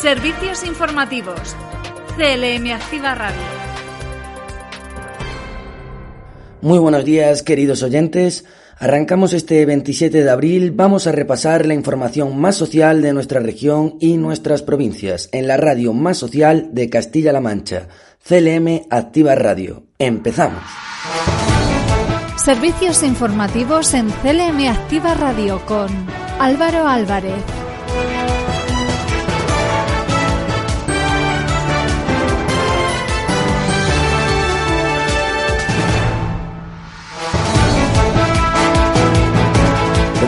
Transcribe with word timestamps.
Servicios 0.00 0.64
informativos. 0.64 1.54
CLM 2.16 2.72
Activa 2.72 3.14
Radio. 3.14 3.36
Muy 6.62 6.78
buenos 6.78 7.04
días, 7.04 7.42
queridos 7.42 7.82
oyentes. 7.82 8.46
Arrancamos 8.78 9.34
este 9.34 9.66
27 9.66 10.24
de 10.24 10.30
abril, 10.30 10.70
vamos 10.70 11.06
a 11.06 11.12
repasar 11.12 11.66
la 11.66 11.74
información 11.74 12.40
más 12.40 12.56
social 12.56 13.02
de 13.02 13.12
nuestra 13.12 13.40
región 13.40 13.96
y 14.00 14.16
nuestras 14.16 14.62
provincias 14.62 15.28
en 15.32 15.46
la 15.46 15.58
radio 15.58 15.92
más 15.92 16.16
social 16.16 16.70
de 16.72 16.88
Castilla-La 16.88 17.42
Mancha, 17.42 17.88
CLM 18.26 18.86
Activa 18.88 19.34
Radio. 19.34 19.84
Empezamos. 19.98 20.62
Servicios 22.42 23.02
informativos 23.02 23.92
en 23.92 24.08
CLM 24.08 24.66
Activa 24.66 25.12
Radio 25.12 25.60
con 25.66 25.90
Álvaro 26.38 26.88
Álvarez. 26.88 27.59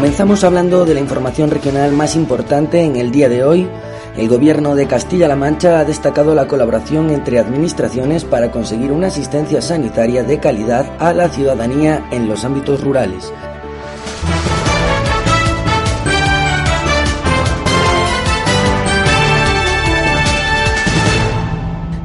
Comenzamos 0.03 0.43
hablando 0.43 0.85
de 0.85 0.95
la 0.95 1.01
información 1.01 1.49
regional 1.49 1.93
más 1.93 2.17
importante 2.17 2.83
en 2.83 2.97
el 2.97 3.13
día 3.13 3.29
de 3.29 3.45
hoy. 3.45 3.69
El 4.17 4.29
gobierno 4.29 4.75
de 4.75 4.89
Castilla-La 4.89 5.37
Mancha 5.37 5.79
ha 5.79 5.85
destacado 5.85 6.35
la 6.35 6.49
colaboración 6.49 7.11
entre 7.11 7.39
administraciones 7.39 8.25
para 8.25 8.51
conseguir 8.51 8.91
una 8.91 9.07
asistencia 9.07 9.63
sanitaria 9.63 10.25
de 10.25 10.41
calidad 10.41 10.91
a 10.99 11.13
la 11.13 11.29
ciudadanía 11.29 12.05
en 12.11 12.27
los 12.27 12.45
ámbitos 12.45 12.83
rurales. 12.83 13.33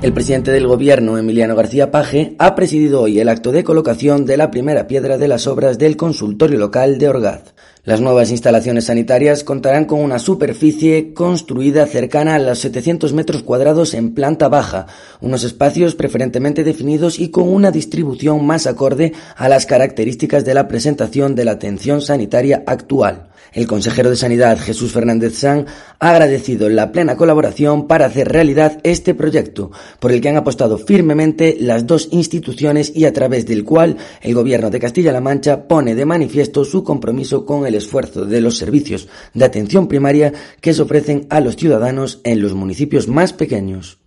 El 0.03 0.13
presidente 0.13 0.51
del 0.51 0.67
gobierno, 0.67 1.17
Emiliano 1.17 1.55
García 1.55 1.89
Paje, 1.89 2.35
ha 2.37 2.53
presidido 2.53 3.01
hoy 3.01 3.19
el 3.19 3.27
acto 3.27 3.51
de 3.51 3.63
colocación 3.63 4.27
de 4.27 4.37
la 4.37 4.51
primera 4.51 4.85
piedra 4.85 5.17
de 5.17 5.27
las 5.27 5.47
obras 5.47 5.79
del 5.79 5.97
consultorio 5.97 6.59
local 6.59 6.99
de 6.99 7.09
Orgaz. 7.09 7.55
Las 7.87 8.01
nuevas 8.01 8.31
instalaciones 8.31 8.87
sanitarias 8.87 9.45
contarán 9.45 9.85
con 9.85 10.01
una 10.01 10.19
superficie 10.19 11.13
construida 11.13 11.85
cercana 11.85 12.35
a 12.35 12.39
los 12.39 12.59
700 12.59 13.13
metros 13.13 13.43
cuadrados 13.43 13.93
en 13.93 14.13
planta 14.13 14.49
baja, 14.49 14.87
unos 15.21 15.45
espacios 15.45 15.95
preferentemente 15.95 16.65
definidos 16.65 17.17
y 17.17 17.29
con 17.29 17.47
una 17.47 17.71
distribución 17.71 18.45
más 18.45 18.67
acorde 18.67 19.13
a 19.37 19.47
las 19.47 19.65
características 19.65 20.43
de 20.43 20.53
la 20.53 20.67
presentación 20.67 21.33
de 21.33 21.45
la 21.45 21.51
atención 21.51 22.01
sanitaria 22.01 22.61
actual. 22.67 23.29
El 23.53 23.65
consejero 23.65 24.09
de 24.09 24.17
Sanidad, 24.17 24.59
Jesús 24.59 24.91
Fernández 24.91 25.39
San, 25.39 25.65
ha 25.99 26.11
agradecido 26.11 26.69
la 26.69 26.91
plena 26.91 27.15
colaboración 27.15 27.87
para 27.87 28.05
hacer 28.05 28.27
realidad 28.27 28.79
este 28.83 29.13
proyecto, 29.13 29.71
por 29.99 30.11
el 30.11 30.21
que 30.21 30.29
han 30.29 30.37
apostado 30.37 30.77
firmemente 30.77 31.57
las 31.59 31.87
dos 31.87 32.09
instituciones 32.11 32.91
y 32.95 33.05
a 33.05 33.13
través 33.13 33.45
del 33.45 33.63
cual 33.63 33.97
el 34.21 34.35
Gobierno 34.35 34.69
de 34.69 34.79
Castilla-La 34.79 35.21
Mancha 35.21 35.67
pone 35.67 35.95
de 35.95 36.05
manifiesto 36.05 36.65
su 36.65 36.83
compromiso 36.83 37.45
con 37.45 37.65
el 37.65 37.75
esfuerzo 37.77 38.25
de 38.25 38.41
los 38.41 38.57
servicios 38.57 39.07
de 39.33 39.45
atención 39.45 39.87
primaria 39.87 40.33
que 40.61 40.73
se 40.73 40.81
ofrecen 40.81 41.27
a 41.29 41.39
los 41.39 41.55
ciudadanos 41.55 42.21
en 42.23 42.41
los 42.41 42.53
municipios 42.53 43.07
más 43.07 43.33
pequeños. 43.33 43.99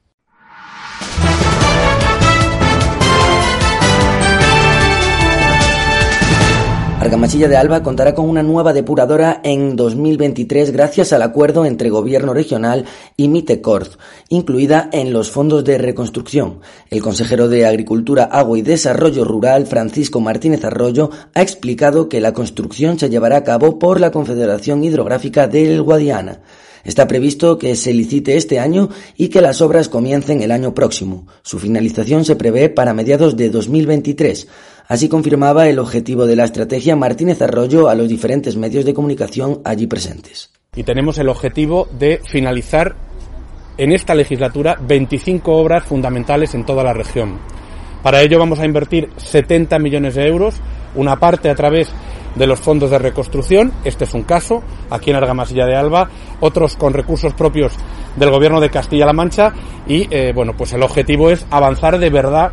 Argamasilla 7.10 7.48
de 7.48 7.56
Alba 7.56 7.82
contará 7.82 8.14
con 8.14 8.28
una 8.28 8.44
nueva 8.44 8.72
depuradora 8.72 9.40
en 9.42 9.74
2023 9.74 10.70
gracias 10.70 11.12
al 11.12 11.22
acuerdo 11.22 11.64
entre 11.66 11.90
Gobierno 11.90 12.32
Regional 12.32 12.84
y 13.16 13.26
Mitecorz, 13.26 13.98
incluida 14.28 14.88
en 14.92 15.12
los 15.12 15.28
fondos 15.28 15.64
de 15.64 15.76
reconstrucción. 15.76 16.60
El 16.88 17.02
consejero 17.02 17.48
de 17.48 17.66
Agricultura, 17.66 18.28
Agua 18.30 18.60
y 18.60 18.62
Desarrollo 18.62 19.24
Rural, 19.24 19.66
Francisco 19.66 20.20
Martínez 20.20 20.64
Arroyo, 20.64 21.10
ha 21.34 21.42
explicado 21.42 22.08
que 22.08 22.20
la 22.20 22.32
construcción 22.32 22.96
se 22.96 23.10
llevará 23.10 23.38
a 23.38 23.44
cabo 23.44 23.80
por 23.80 23.98
la 23.98 24.12
Confederación 24.12 24.84
Hidrográfica 24.84 25.48
del 25.48 25.82
Guadiana. 25.82 26.38
Está 26.84 27.06
previsto 27.06 27.58
que 27.58 27.76
se 27.76 27.92
licite 27.92 28.36
este 28.36 28.58
año 28.58 28.88
y 29.16 29.28
que 29.28 29.42
las 29.42 29.60
obras 29.60 29.88
comiencen 29.88 30.42
el 30.42 30.50
año 30.50 30.74
próximo. 30.74 31.26
Su 31.42 31.58
finalización 31.58 32.24
se 32.24 32.36
prevé 32.36 32.68
para 32.68 32.94
mediados 32.94 33.36
de 33.36 33.50
2023. 33.50 34.46
Así 34.90 35.08
confirmaba 35.08 35.68
el 35.68 35.78
objetivo 35.78 36.26
de 36.26 36.34
la 36.34 36.42
estrategia 36.42 36.96
Martínez 36.96 37.40
Arroyo 37.40 37.88
a 37.88 37.94
los 37.94 38.08
diferentes 38.08 38.56
medios 38.56 38.84
de 38.84 38.92
comunicación 38.92 39.60
allí 39.64 39.86
presentes. 39.86 40.50
Y 40.74 40.82
tenemos 40.82 41.16
el 41.18 41.28
objetivo 41.28 41.86
de 41.96 42.20
finalizar 42.24 42.96
en 43.78 43.92
esta 43.92 44.16
legislatura 44.16 44.76
25 44.80 45.52
obras 45.52 45.84
fundamentales 45.84 46.56
en 46.56 46.66
toda 46.66 46.82
la 46.82 46.92
región. 46.92 47.38
Para 48.02 48.20
ello 48.20 48.40
vamos 48.40 48.58
a 48.58 48.64
invertir 48.64 49.10
70 49.16 49.78
millones 49.78 50.16
de 50.16 50.26
euros, 50.26 50.56
una 50.96 51.20
parte 51.20 51.50
a 51.50 51.54
través 51.54 51.88
de 52.34 52.48
los 52.48 52.58
fondos 52.58 52.90
de 52.90 52.98
reconstrucción, 52.98 53.72
este 53.84 54.02
es 54.02 54.12
un 54.12 54.24
caso, 54.24 54.60
aquí 54.90 55.10
en 55.10 55.16
Argamasilla 55.16 55.66
de 55.66 55.76
Alba, 55.76 56.10
otros 56.40 56.74
con 56.74 56.94
recursos 56.94 57.32
propios 57.34 57.74
del 58.16 58.30
Gobierno 58.30 58.60
de 58.60 58.70
Castilla-La 58.70 59.12
Mancha 59.12 59.52
y, 59.86 60.08
eh, 60.10 60.32
bueno, 60.34 60.56
pues 60.56 60.72
el 60.72 60.82
objetivo 60.82 61.30
es 61.30 61.46
avanzar 61.48 62.00
de 62.00 62.10
verdad 62.10 62.50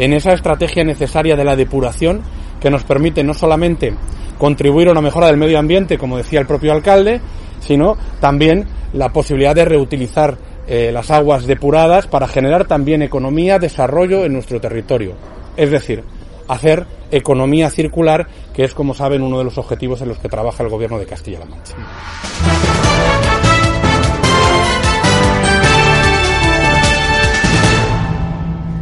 en 0.00 0.14
esa 0.14 0.32
estrategia 0.32 0.82
necesaria 0.82 1.36
de 1.36 1.44
la 1.44 1.56
depuración 1.56 2.22
que 2.58 2.70
nos 2.70 2.84
permite 2.84 3.22
no 3.22 3.34
solamente 3.34 3.92
contribuir 4.38 4.88
a 4.88 4.92
una 4.92 5.02
mejora 5.02 5.26
del 5.26 5.36
medio 5.36 5.58
ambiente, 5.58 5.98
como 5.98 6.16
decía 6.16 6.40
el 6.40 6.46
propio 6.46 6.72
alcalde, 6.72 7.20
sino 7.60 7.98
también 8.18 8.66
la 8.94 9.10
posibilidad 9.10 9.54
de 9.54 9.66
reutilizar 9.66 10.38
eh, 10.66 10.90
las 10.90 11.10
aguas 11.10 11.46
depuradas 11.46 12.06
para 12.06 12.26
generar 12.26 12.64
también 12.64 13.02
economía, 13.02 13.58
desarrollo 13.58 14.24
en 14.24 14.32
nuestro 14.32 14.58
territorio. 14.58 15.12
Es 15.58 15.70
decir, 15.70 16.02
hacer 16.48 16.86
economía 17.10 17.68
circular, 17.68 18.26
que 18.54 18.64
es, 18.64 18.72
como 18.72 18.94
saben, 18.94 19.20
uno 19.20 19.36
de 19.36 19.44
los 19.44 19.58
objetivos 19.58 20.00
en 20.00 20.08
los 20.08 20.18
que 20.18 20.30
trabaja 20.30 20.62
el 20.62 20.70
Gobierno 20.70 20.98
de 20.98 21.04
Castilla-La 21.04 21.44
Mancha. 21.44 21.74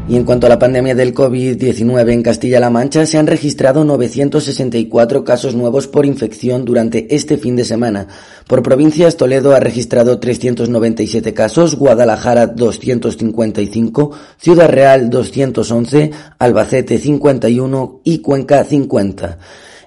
Y 0.09 0.17
en 0.17 0.25
cuanto 0.25 0.47
a 0.47 0.49
la 0.49 0.59
pandemia 0.59 0.95
del 0.95 1.13
COVID-19 1.13 2.13
en 2.13 2.23
Castilla-La 2.23 2.71
Mancha, 2.71 3.05
se 3.05 3.19
han 3.19 3.27
registrado 3.27 3.85
964 3.85 5.23
casos 5.23 5.55
nuevos 5.55 5.87
por 5.87 6.07
infección 6.07 6.65
durante 6.65 7.15
este 7.15 7.37
fin 7.37 7.57
de 7.57 7.67
semana. 7.67 8.09
Por 8.47 8.63
provincias, 8.63 9.19
Toledo 9.19 9.55
ha 9.55 9.61
registrado 9.61 10.19
397 10.19 11.35
casos, 11.35 11.77
Guadalajara 11.77 12.47
255, 12.47 14.13
Ciudad 14.39 14.71
Real 14.71 15.11
211, 15.11 16.11
Albacete 16.39 16.97
51 16.97 18.01
y 18.03 18.21
Cuenca 18.21 18.65
50. 18.65 19.39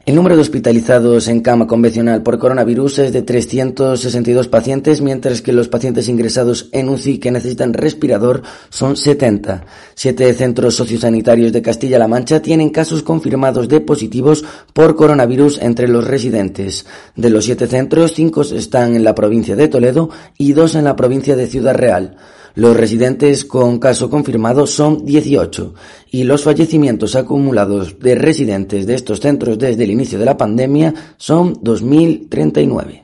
El 0.04 0.16
número 0.16 0.36
de 0.36 0.42
hospitalizados 0.42 1.28
en 1.28 1.42
cama 1.42 1.68
convencional 1.68 2.24
por 2.24 2.40
coronavirus 2.40 2.98
es 2.98 3.14
de 3.14 3.22
362 3.22 4.48
pacientes, 4.48 5.00
mientras 5.00 5.44
que 5.44 5.54
los 5.54 5.68
pacientes 5.68 6.10
ingresados 6.10 6.70
en 6.72 6.90
UCI 6.90 7.20
que 7.20 7.30
necesitan 7.30 7.72
respirador 7.72 8.42
son 8.72 8.98
70. 8.98 9.64
Siete 9.94 10.34
centros 10.34 10.74
sociosanitarios 10.74 11.54
de 11.54 11.62
Castilla-La 11.62 12.08
Mancha 12.08 12.42
tienen 12.42 12.72
casos 12.72 13.04
confirmados 13.04 13.68
de 13.68 13.80
positivos 13.80 14.44
por 14.74 14.96
coronavirus 14.96 15.62
entre 15.62 15.88
los 15.88 16.08
residentes. 16.08 16.88
De 17.16 17.30
los 17.30 17.46
siete 17.46 17.68
centros, 17.68 18.14
cinco 18.16 18.42
están 18.42 18.96
en 18.96 19.04
la 19.04 19.14
provincia 19.14 19.56
de 19.56 19.68
Toledo 19.68 20.10
y 20.36 20.54
dos 20.54 20.74
en 20.74 20.86
la 20.86 20.96
provincia 20.96 21.36
de 21.36 21.46
Ciudad 21.46 21.76
Real. 21.76 22.18
Los 22.56 22.76
residentes 22.76 23.46
con 23.46 23.80
caso 23.80 24.10
confirmado 24.10 24.68
son 24.68 25.06
18 25.06 25.74
y 26.12 26.24
los 26.24 26.44
fallecimientos 26.44 27.16
acumulados 27.16 27.98
de 28.00 28.16
residentes 28.16 28.86
de 28.86 28.96
estos 28.96 29.22
centros 29.22 29.58
desde 29.58 29.84
el 29.86 29.92
inicio 29.92 30.20
de 30.20 30.26
la 30.26 30.38
pandemia 30.38 30.94
son 31.18 31.56
2.039. 31.56 33.04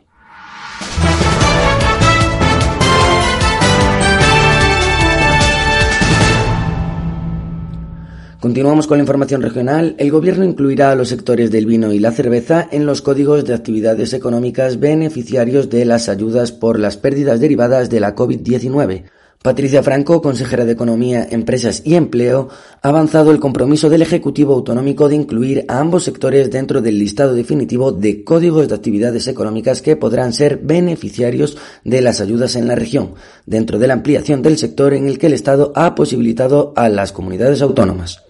Continuamos 8.40 8.86
con 8.86 8.98
la 8.98 9.04
información 9.04 9.42
regional. 9.42 9.96
El 9.98 10.12
Gobierno 10.12 10.46
incluirá 10.46 10.92
a 10.92 10.96
los 10.96 11.10
sectores 11.10 11.50
del 11.50 11.66
vino 11.66 11.92
y 11.92 12.00
la 12.00 12.12
cerveza 12.12 12.68
en 12.72 12.86
los 12.86 13.02
códigos 13.02 13.46
de 13.46 13.56
actividades 13.56 14.14
económicas 14.14 14.80
beneficiarios 14.80 15.72
de 15.72 15.86
las 15.86 16.08
ayudas 16.08 16.52
por 16.52 16.80
las 16.80 16.98
pérdidas 16.98 17.40
derivadas 17.40 17.90
de 17.90 18.00
la 18.00 18.16
COVID-19. 18.16 19.06
Patricia 19.42 19.84
Franco, 19.84 20.22
consejera 20.22 20.66
de 20.66 20.74
Economía, 20.74 21.28
Empresas 21.30 21.82
y 21.86 21.96
Empleo, 21.96 22.50
ha 22.82 22.90
avanzado 22.90 23.32
el 23.32 23.40
compromiso 23.40 23.90
del 23.90 24.02
Ejecutivo 24.02 24.54
Autonómico 24.54 25.08
de 25.08 25.16
incluir 25.16 25.66
a 25.68 25.80
ambos 25.80 26.04
sectores 26.04 26.52
dentro 26.52 26.82
del 26.82 26.98
listado 27.00 27.34
definitivo 27.34 27.92
de 27.92 28.24
códigos 28.24 28.68
de 28.68 28.76
actividades 28.76 29.28
económicas 29.28 29.82
que 29.82 29.96
podrán 29.96 30.34
ser 30.34 30.58
beneficiarios 30.58 31.58
de 31.84 32.02
las 32.02 32.20
ayudas 32.20 32.56
en 32.56 32.68
la 32.68 32.76
región, 32.76 33.14
dentro 33.46 33.80
de 33.80 33.88
la 33.88 33.94
ampliación 33.94 34.42
del 34.42 34.58
sector 34.58 34.94
en 34.94 35.08
el 35.08 35.18
que 35.18 35.28
el 35.28 35.34
Estado 35.34 35.72
ha 35.76 35.96
posibilitado 35.96 36.74
a 36.76 36.90
las 36.90 37.12
comunidades 37.12 37.62
autónomas. 37.62 38.24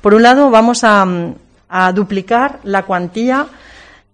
Por 0.00 0.14
un 0.14 0.22
lado, 0.22 0.50
vamos 0.50 0.82
a, 0.84 1.06
duplicar 1.94 2.60
la 2.64 2.84
cuantía 2.84 3.46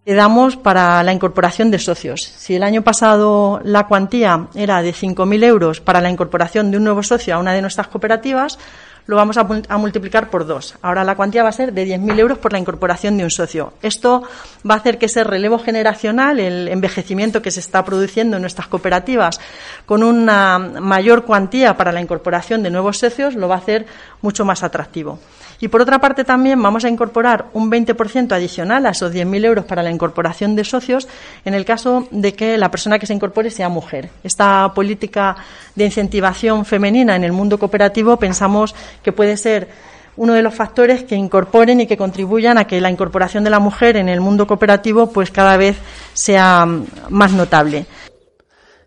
que 0.08 0.14
damos 0.14 0.56
para 0.56 1.02
la 1.02 1.12
incorporación 1.12 1.70
de 1.70 1.78
socios. 1.78 2.22
Si 2.22 2.54
el 2.54 2.62
año 2.62 2.80
pasado 2.80 3.60
la 3.62 3.86
cuantía 3.86 4.46
era 4.54 4.80
de 4.80 4.94
5.000 4.94 5.44
euros 5.44 5.82
para 5.82 6.00
la 6.00 6.08
incorporación 6.08 6.70
de 6.70 6.78
un 6.78 6.84
nuevo 6.84 7.02
socio 7.02 7.34
a 7.34 7.38
una 7.38 7.52
de 7.52 7.60
nuestras 7.60 7.88
cooperativas, 7.88 8.58
lo 9.04 9.16
vamos 9.16 9.36
a, 9.36 9.44
multiplicar 9.76 10.30
por 10.30 10.46
dos. 10.46 10.76
Ahora 10.80 11.04
la 11.04 11.14
cuantía 11.14 11.42
va 11.42 11.50
a 11.50 11.52
ser 11.52 11.74
de 11.74 11.86
10.000 11.86 12.18
euros 12.20 12.38
por 12.38 12.54
la 12.54 12.58
incorporación 12.58 13.18
de 13.18 13.24
un 13.24 13.30
socio. 13.30 13.74
Esto 13.82 14.22
va 14.68 14.76
a 14.76 14.78
hacer 14.78 14.96
que 14.96 15.06
ese 15.06 15.24
relevo 15.24 15.58
generacional, 15.58 16.40
el 16.40 16.68
envejecimiento 16.68 17.42
que 17.42 17.50
se 17.50 17.60
está 17.60 17.84
produciendo 17.84 18.36
en 18.36 18.42
nuestras 18.42 18.68
cooperativas, 18.68 19.38
con 19.84 20.02
una 20.02 20.58
mayor 20.58 21.26
cuantía 21.26 21.76
para 21.76 21.92
la 21.92 22.00
incorporación 22.00 22.62
de 22.62 22.70
nuevos 22.70 22.96
socios, 22.96 23.34
lo 23.34 23.46
va 23.46 23.56
a 23.56 23.58
hacer 23.58 23.84
mucho 24.22 24.46
más 24.46 24.62
atractivo. 24.62 25.18
Y 25.60 25.68
por 25.68 25.82
otra 25.82 26.00
parte 26.00 26.24
también 26.24 26.62
vamos 26.62 26.84
a 26.84 26.88
incorporar 26.88 27.46
un 27.52 27.70
20% 27.70 28.32
adicional 28.32 28.86
a 28.86 28.90
esos 28.90 29.12
10.000 29.12 29.44
euros 29.44 29.64
para 29.64 29.82
la 29.82 29.90
incorporación 29.90 30.54
de 30.54 30.64
socios 30.64 31.08
en 31.44 31.54
el 31.54 31.64
caso 31.64 32.06
de 32.10 32.34
que 32.34 32.56
la 32.56 32.70
persona 32.70 32.98
que 32.98 33.06
se 33.06 33.14
incorpore 33.14 33.50
sea 33.50 33.68
mujer. 33.68 34.10
Esta 34.22 34.72
política 34.72 35.36
de 35.74 35.86
incentivación 35.86 36.64
femenina 36.64 37.16
en 37.16 37.24
el 37.24 37.32
mundo 37.32 37.58
cooperativo 37.58 38.16
pensamos 38.18 38.74
que 39.02 39.12
puede 39.12 39.36
ser 39.36 39.68
uno 40.16 40.34
de 40.34 40.42
los 40.42 40.54
factores 40.54 41.04
que 41.04 41.14
incorporen 41.14 41.80
y 41.80 41.86
que 41.86 41.96
contribuyan 41.96 42.58
a 42.58 42.66
que 42.66 42.80
la 42.80 42.90
incorporación 42.90 43.44
de 43.44 43.50
la 43.50 43.60
mujer 43.60 43.96
en 43.96 44.08
el 44.08 44.20
mundo 44.20 44.46
cooperativo 44.46 45.10
pues 45.10 45.30
cada 45.30 45.56
vez 45.56 45.76
sea 46.12 46.66
más 47.08 47.32
notable. 47.32 47.86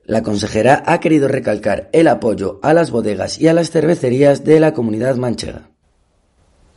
La 0.05 0.23
consejera 0.23 0.83
ha 0.85 0.99
querido 0.99 1.27
recalcar 1.27 1.89
el 1.93 2.07
apoyo 2.07 2.59
a 2.63 2.73
las 2.73 2.91
bodegas 2.91 3.39
y 3.39 3.47
a 3.47 3.53
las 3.53 3.71
cervecerías 3.71 4.43
de 4.43 4.59
la 4.59 4.73
comunidad 4.73 5.15
manchega 5.15 5.70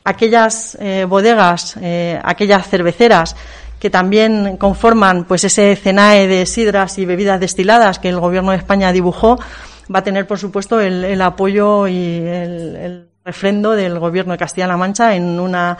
aquellas 0.05 0.77
eh, 0.81 1.07
bodegas, 1.09 1.77
eh, 1.81 2.21
aquellas 2.23 2.69
cerveceras 2.69 3.35
que 3.81 3.91
también 3.91 4.57
conforman 4.57 5.25
pues 5.25 5.45
ese 5.45 5.77
cenae 5.77 6.27
de 6.27 6.47
sidras 6.47 6.99
y 6.99 7.05
bebidas 7.05 7.41
destiladas 7.41 7.99
que 7.99 8.09
el 8.09 8.21
Gobierno 8.21 8.53
de 8.53 8.59
España 8.59 8.93
dibujó, 8.93 9.39
va 9.95 9.99
a 9.99 10.05
tener, 10.05 10.27
por 10.27 10.39
supuesto, 10.39 10.81
el, 10.81 11.21
apoyo 11.21 11.87
y 11.87 12.19
el, 12.19 12.77
el 12.77 13.09
refrendo 13.25 13.73
del 13.73 13.99
Gobierno 13.99 14.33
de 14.33 14.39
Castilla-La 14.39 14.77
Mancha 14.77 15.15
en 15.15 15.41
una 15.41 15.77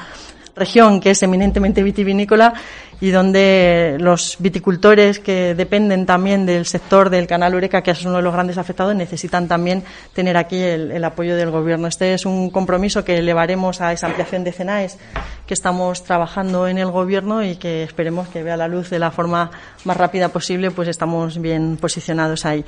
región 0.57 1.01
que 1.01 1.11
es 1.11 1.23
eminentemente 1.23 1.83
vitivinícola 1.83 2.55
y 3.01 3.11
donde 3.11 3.97
los 4.01 4.37
viticultores 4.39 5.19
que 5.19 5.55
dependen 5.55 6.07
también 6.07 6.47
del 6.47 6.65
sector 6.65 7.11
del 7.11 7.27
canal 7.27 7.55
Ureca, 7.55 7.83
que 7.83 7.91
es 7.91 8.05
uno 8.05 8.17
de 8.17 8.23
los 8.23 8.33
grandes 8.33 8.57
afectados, 8.57 8.95
necesitan 8.95 9.49
también 9.49 9.83
tener 10.13 10.37
aquí 10.37 10.59
el, 10.59 11.05
apoyo 11.05 11.37
del 11.37 11.51
Gobierno. 11.51 11.89
Este 11.89 12.15
es 12.15 12.25
un 12.25 12.51
compromiso 12.51 13.05
que 13.05 13.19
elevaremos 13.19 13.81
a 13.81 13.93
esa 13.93 14.07
ampliación 14.07 14.45
de 14.45 14.53
CENAES 14.53 14.99
que 15.47 15.55
estamos 15.55 16.05
trabajando 16.05 16.69
en 16.69 16.79
el 16.79 16.91
Gobierno 16.91 17.45
y 17.45 17.57
que 17.57 17.83
esperemos 17.83 18.29
que 18.29 18.43
vea 18.43 18.57
la 18.57 18.69
luz 18.69 18.91
de 18.91 18.99
la 18.99 19.11
forma 19.11 19.51
más 19.85 19.97
rápida 19.97 20.29
posible, 20.29 20.71
pues 20.71 20.89
estamos 20.89 21.41
bien 21.41 21.77
posicionados 21.77 22.47
ahí. 22.47 22.65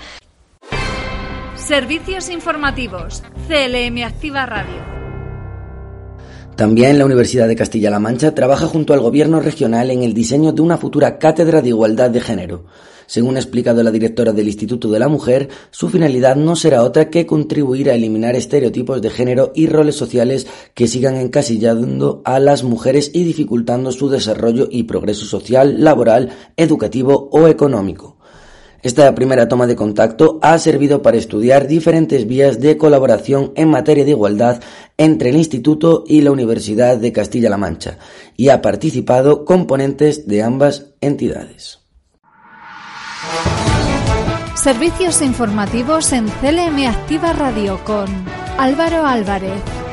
Servicios 1.54 2.28
informativos. 2.28 3.22
CLM 3.48 4.04
Activa 4.04 4.46
Radio. 4.46 4.95
También 6.56 6.96
la 6.96 7.04
Universidad 7.04 7.48
de 7.48 7.54
Castilla-La 7.54 7.98
Mancha 7.98 8.34
trabaja 8.34 8.66
junto 8.66 8.94
al 8.94 9.00
Gobierno 9.00 9.40
regional 9.40 9.90
en 9.90 10.02
el 10.02 10.14
diseño 10.14 10.52
de 10.52 10.62
una 10.62 10.78
futura 10.78 11.18
cátedra 11.18 11.60
de 11.60 11.68
igualdad 11.68 12.08
de 12.08 12.22
género. 12.22 12.64
Según 13.06 13.36
ha 13.36 13.40
explicado 13.40 13.82
la 13.82 13.90
directora 13.90 14.32
del 14.32 14.46
Instituto 14.46 14.90
de 14.90 14.98
la 14.98 15.08
Mujer, 15.08 15.50
su 15.70 15.90
finalidad 15.90 16.34
no 16.34 16.56
será 16.56 16.82
otra 16.82 17.10
que 17.10 17.26
contribuir 17.26 17.90
a 17.90 17.94
eliminar 17.94 18.36
estereotipos 18.36 19.02
de 19.02 19.10
género 19.10 19.52
y 19.54 19.66
roles 19.66 19.96
sociales 19.96 20.46
que 20.72 20.88
sigan 20.88 21.16
encasillando 21.16 22.22
a 22.24 22.40
las 22.40 22.64
mujeres 22.64 23.10
y 23.12 23.24
dificultando 23.24 23.92
su 23.92 24.08
desarrollo 24.08 24.66
y 24.70 24.84
progreso 24.84 25.26
social, 25.26 25.84
laboral, 25.84 26.30
educativo 26.56 27.28
o 27.32 27.48
económico. 27.48 28.15
Esta 28.86 29.12
primera 29.16 29.48
toma 29.48 29.66
de 29.66 29.74
contacto 29.74 30.38
ha 30.42 30.56
servido 30.58 31.02
para 31.02 31.16
estudiar 31.16 31.66
diferentes 31.66 32.24
vías 32.24 32.60
de 32.60 32.76
colaboración 32.76 33.50
en 33.56 33.68
materia 33.68 34.04
de 34.04 34.12
igualdad 34.12 34.62
entre 34.96 35.30
el 35.30 35.36
Instituto 35.36 36.04
y 36.06 36.20
la 36.20 36.30
Universidad 36.30 36.96
de 36.96 37.10
Castilla-La 37.10 37.56
Mancha 37.56 37.98
y 38.36 38.50
ha 38.50 38.62
participado 38.62 39.44
componentes 39.44 40.28
de 40.28 40.44
ambas 40.44 40.94
entidades. 41.00 41.80
Servicios 44.54 45.20
informativos 45.20 46.12
en 46.12 46.28
CLM 46.28 46.86
Activa 46.86 47.32
Radio 47.32 47.80
con 47.84 48.06
Álvaro 48.56 49.04
Álvarez. 49.04 49.85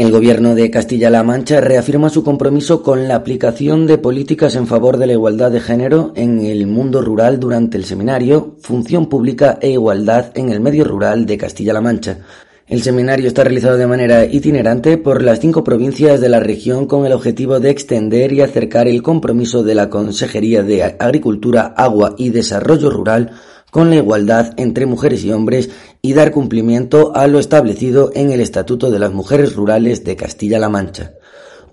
El 0.00 0.12
Gobierno 0.12 0.54
de 0.54 0.70
Castilla-La 0.70 1.22
Mancha 1.22 1.60
reafirma 1.60 2.08
su 2.08 2.24
compromiso 2.24 2.82
con 2.82 3.06
la 3.06 3.16
aplicación 3.16 3.86
de 3.86 3.98
políticas 3.98 4.56
en 4.56 4.66
favor 4.66 4.96
de 4.96 5.06
la 5.06 5.12
igualdad 5.12 5.50
de 5.50 5.60
género 5.60 6.14
en 6.16 6.40
el 6.40 6.66
mundo 6.66 7.02
rural 7.02 7.38
durante 7.38 7.76
el 7.76 7.84
seminario 7.84 8.56
Función 8.62 9.10
Pública 9.10 9.58
e 9.60 9.72
Igualdad 9.72 10.30
en 10.36 10.48
el 10.48 10.60
Medio 10.60 10.84
Rural 10.84 11.26
de 11.26 11.36
Castilla-La 11.36 11.82
Mancha. 11.82 12.20
El 12.66 12.80
seminario 12.80 13.28
está 13.28 13.44
realizado 13.44 13.76
de 13.76 13.86
manera 13.86 14.24
itinerante 14.24 14.96
por 14.96 15.22
las 15.22 15.38
cinco 15.38 15.64
provincias 15.64 16.18
de 16.18 16.30
la 16.30 16.40
región 16.40 16.86
con 16.86 17.04
el 17.04 17.12
objetivo 17.12 17.60
de 17.60 17.68
extender 17.68 18.32
y 18.32 18.40
acercar 18.40 18.88
el 18.88 19.02
compromiso 19.02 19.62
de 19.62 19.74
la 19.74 19.90
Consejería 19.90 20.62
de 20.62 20.96
Agricultura, 20.98 21.74
Agua 21.76 22.14
y 22.16 22.30
Desarrollo 22.30 22.88
Rural 22.88 23.32
con 23.70 23.90
la 23.90 23.96
igualdad 23.96 24.54
entre 24.56 24.86
mujeres 24.86 25.24
y 25.24 25.32
hombres 25.32 25.70
y 26.02 26.12
dar 26.12 26.32
cumplimiento 26.32 27.12
a 27.14 27.26
lo 27.26 27.38
establecido 27.38 28.10
en 28.14 28.30
el 28.30 28.40
Estatuto 28.40 28.90
de 28.90 28.98
las 28.98 29.12
Mujeres 29.12 29.54
Rurales 29.54 30.04
de 30.04 30.16
Castilla-La 30.16 30.68
Mancha 30.68 31.12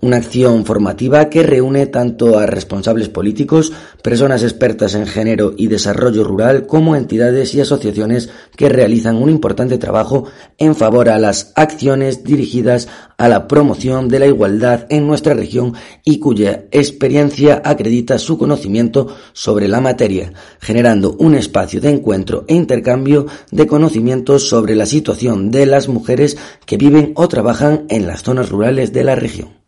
una 0.00 0.18
acción 0.18 0.64
formativa 0.64 1.28
que 1.28 1.42
reúne 1.42 1.86
tanto 1.86 2.38
a 2.38 2.46
responsables 2.46 3.08
políticos, 3.08 3.72
personas 4.02 4.42
expertas 4.42 4.94
en 4.94 5.06
género 5.06 5.52
y 5.56 5.66
desarrollo 5.66 6.24
rural, 6.24 6.66
como 6.66 6.96
entidades 6.96 7.54
y 7.54 7.60
asociaciones 7.60 8.30
que 8.56 8.68
realizan 8.68 9.16
un 9.16 9.30
importante 9.30 9.78
trabajo 9.78 10.24
en 10.58 10.74
favor 10.74 11.08
a 11.08 11.18
las 11.18 11.52
acciones 11.56 12.24
dirigidas 12.24 12.88
a 13.16 13.28
la 13.28 13.48
promoción 13.48 14.08
de 14.08 14.20
la 14.20 14.26
igualdad 14.26 14.86
en 14.90 15.06
nuestra 15.06 15.34
región 15.34 15.74
y 16.04 16.20
cuya 16.20 16.66
experiencia 16.70 17.60
acredita 17.64 18.18
su 18.18 18.38
conocimiento 18.38 19.08
sobre 19.32 19.66
la 19.66 19.80
materia, 19.80 20.32
generando 20.60 21.16
un 21.18 21.34
espacio 21.34 21.80
de 21.80 21.90
encuentro 21.90 22.44
e 22.46 22.54
intercambio 22.54 23.26
de 23.50 23.66
conocimientos 23.66 24.48
sobre 24.48 24.76
la 24.76 24.86
situación 24.86 25.50
de 25.50 25.66
las 25.66 25.88
mujeres 25.88 26.36
que 26.64 26.76
viven 26.76 27.12
o 27.16 27.28
trabajan 27.28 27.86
en 27.88 28.06
las 28.06 28.22
zonas 28.22 28.50
rurales 28.50 28.92
de 28.92 29.04
la 29.04 29.16
región. 29.16 29.67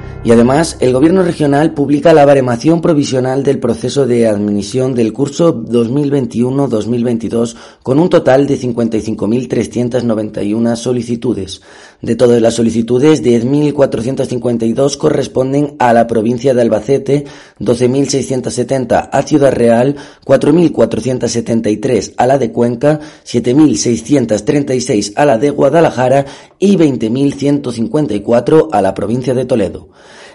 Y 0.23 0.31
además, 0.31 0.77
el 0.81 0.93
Gobierno 0.93 1.23
regional 1.23 1.73
publica 1.73 2.13
la 2.13 2.25
baremación 2.25 2.79
provisional 2.79 3.41
del 3.41 3.57
proceso 3.57 4.05
de 4.05 4.27
admisión 4.27 4.93
del 4.93 5.13
curso 5.13 5.63
2021-2022 5.63 7.55
con 7.81 7.97
un 7.97 8.07
total 8.07 8.45
de 8.45 8.59
55.391 8.59 10.75
solicitudes. 10.75 11.63
De 12.03 12.15
todas 12.15 12.39
las 12.39 12.53
solicitudes, 12.53 13.23
10.452 13.23 14.97
corresponden 14.97 15.75
a 15.79 15.91
la 15.91 16.05
provincia 16.05 16.53
de 16.53 16.61
Albacete, 16.61 17.25
12.670 17.59 19.09
a 19.11 19.21
Ciudad 19.23 19.51
Real, 19.51 19.95
4.473 20.23 22.13
a 22.17 22.27
la 22.27 22.37
de 22.37 22.51
Cuenca, 22.51 22.99
7.636 23.25 25.13
a 25.15 25.25
la 25.25 25.39
de 25.39 25.49
Guadalajara 25.49 26.27
y 26.59 26.77
20.154 26.77 28.69
a 28.71 28.83
la 28.83 28.93
provincia 28.93 29.33
de 29.33 29.45
Toledo. 29.45 29.89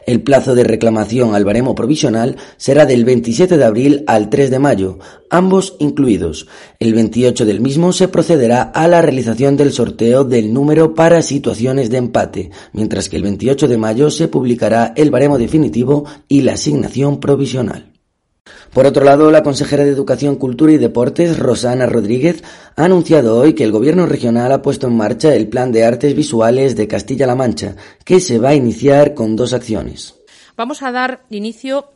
El 0.06 0.22
plazo 0.22 0.54
de 0.54 0.62
reclamación 0.62 1.34
al 1.34 1.44
baremo 1.44 1.74
provisional 1.74 2.36
será 2.56 2.86
del 2.86 3.04
27 3.04 3.58
de 3.58 3.64
abril 3.64 4.04
al 4.06 4.30
3 4.30 4.50
de 4.52 4.58
mayo, 4.60 4.98
ambos 5.30 5.74
incluidos. 5.80 6.46
El 6.78 6.94
28 6.94 7.44
del 7.44 7.60
mismo 7.60 7.92
se 7.92 8.06
procederá 8.06 8.62
a 8.62 8.86
la 8.86 9.02
realización 9.02 9.56
del 9.56 9.72
sorteo 9.72 10.22
del 10.22 10.52
número 10.52 10.94
para 10.94 11.22
situaciones 11.22 11.90
de 11.90 11.98
empate, 11.98 12.50
mientras 12.72 13.08
que 13.08 13.16
el 13.16 13.24
28 13.24 13.66
de 13.66 13.78
mayo 13.78 14.10
se 14.10 14.28
publicará 14.28 14.92
el 14.94 15.10
baremo 15.10 15.38
definitivo 15.38 16.04
y 16.28 16.42
la 16.42 16.52
asignación 16.52 17.18
provisional. 17.18 17.95
Por 18.72 18.86
otro 18.86 19.04
lado, 19.04 19.30
la 19.30 19.42
consejera 19.42 19.84
de 19.84 19.90
Educación, 19.90 20.36
Cultura 20.36 20.72
y 20.72 20.78
Deportes, 20.78 21.38
Rosana 21.38 21.86
Rodríguez, 21.86 22.42
ha 22.76 22.84
anunciado 22.84 23.38
hoy 23.38 23.54
que 23.54 23.64
el 23.64 23.72
Gobierno 23.72 24.06
regional 24.06 24.52
ha 24.52 24.62
puesto 24.62 24.86
en 24.86 24.96
marcha 24.96 25.34
el 25.34 25.48
Plan 25.48 25.72
de 25.72 25.84
Artes 25.84 26.14
Visuales 26.14 26.76
de 26.76 26.86
Castilla-La 26.86 27.34
Mancha, 27.34 27.76
que 28.04 28.20
se 28.20 28.38
va 28.38 28.50
a 28.50 28.54
iniciar 28.54 29.14
con 29.14 29.34
dos 29.36 29.52
acciones. 29.52 30.16
Vamos 30.56 30.82
a 30.82 30.92
dar 30.92 31.24
inicio 31.30 31.90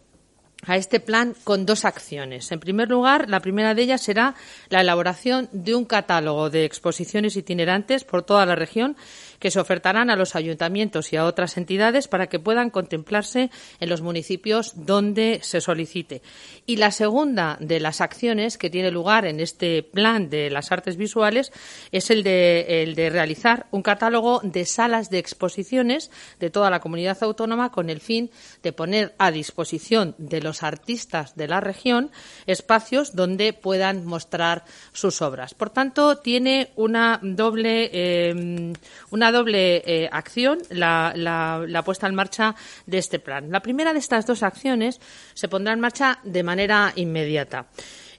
a 0.67 0.77
este 0.77 1.01
plan 1.01 1.35
con 1.45 1.67
dos 1.67 1.85
acciones. 1.85 2.51
En 2.53 2.61
primer 2.61 2.89
lugar, 2.89 3.29
la 3.29 3.41
primera 3.41 3.75
de 3.75 3.83
ellas 3.83 4.03
será 4.03 4.35
la 4.69 4.81
elaboración 4.81 5.49
de 5.53 5.75
un 5.75 5.85
catálogo 5.85 6.51
de 6.51 6.65
exposiciones 6.65 7.37
itinerantes 7.37 8.05
por 8.05 8.23
toda 8.23 8.47
la 8.47 8.57
región 8.57 8.97
que 9.41 9.51
se 9.51 9.59
ofertarán 9.59 10.11
a 10.11 10.17
los 10.17 10.37
ayuntamientos 10.37 11.13
y 11.13 11.17
a 11.17 11.25
otras 11.25 11.57
entidades 11.57 12.07
para 12.07 12.29
que 12.29 12.39
puedan 12.39 12.71
contemplarse 12.71 13.51
en 13.81 13.89
los 13.89 14.03
municipios 14.03 14.73
donde 14.77 15.41
se 15.43 15.61
solicite. 15.61 16.23
Y 16.67 16.77
la 16.77 16.93
segunda 16.93 17.57
de 17.59 17.81
las 17.81 18.01
acciones 18.01 18.59
que 18.59 18.71
tiene 18.71 18.93
lugar 18.93 19.25
en 19.25 19.41
este 19.41 19.83
plan 19.83 20.31
de 20.31 20.51
las 20.51 20.71
artes 20.71 20.97
visuales 20.97 21.53
es 21.91 22.11
el 22.11 22.23
de, 22.23 22.83
el 22.83 22.95
de 22.95 23.11
realizar 23.11 23.67
un 23.71 23.83
catálogo 23.83 24.41
de 24.45 24.65
salas 24.67 25.11
de 25.11 25.19
exposiciones 25.19 26.11
de 26.39 26.51
toda 26.51 26.71
la 26.71 26.81
comunidad 26.81 27.19
autónoma 27.23 27.73
con 27.73 27.91
el 27.91 28.01
fin 28.01 28.31
de 28.63 28.73
poner 28.73 29.15
a 29.19 29.31
disposición 29.31 30.15
de 30.19 30.43
los 30.43 30.63
artistas 30.63 31.35
de 31.35 31.49
la 31.49 31.61
región 31.61 32.11
espacios 32.47 33.17
donde 33.17 33.53
puedan 33.53 34.05
mostrar 34.05 34.65
sus 34.93 35.23
obras. 35.23 35.55
Por 35.55 35.71
tanto, 35.71 36.19
tiene 36.19 36.73
una 36.77 37.19
doble, 37.23 37.91
eh, 37.93 38.73
una 39.11 39.30
doble 39.33 39.83
eh, 39.87 40.09
acción 40.11 40.59
la, 40.71 41.13
la, 41.15 41.83
puesta 41.83 42.07
en 42.07 42.15
marcha 42.15 42.55
de 42.87 42.99
este 42.99 43.19
plan. 43.19 43.51
La 43.51 43.61
primera 43.61 43.93
de 43.93 43.99
estas 43.99 44.27
dos 44.27 44.43
acciones 44.43 45.01
se 45.35 45.49
pondrá 45.49 45.73
en 45.73 45.81
marcha 45.81 46.19
de 46.25 46.43
manera 46.43 46.93
inmediata. 46.97 47.67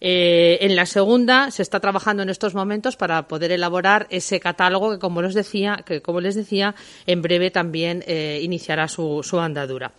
Eh, 0.03 0.57
en 0.61 0.75
la 0.75 0.87
segunda 0.87 1.51
se 1.51 1.61
está 1.61 1.79
trabajando 1.79 2.23
en 2.23 2.29
estos 2.29 2.55
momentos 2.55 2.97
para 2.97 3.27
poder 3.27 3.51
elaborar 3.51 4.07
ese 4.09 4.39
catálogo 4.39 4.91
que, 4.91 4.99
como 4.99 5.21
les 5.21 5.35
decía, 5.35 5.83
que 5.85 6.01
como 6.01 6.21
les 6.21 6.33
decía, 6.33 6.73
en 7.05 7.21
breve 7.21 7.51
también 7.51 8.03
eh, 8.07 8.39
iniciará 8.41 8.87
su, 8.87 9.21
su 9.21 9.39
andadura. 9.39 9.91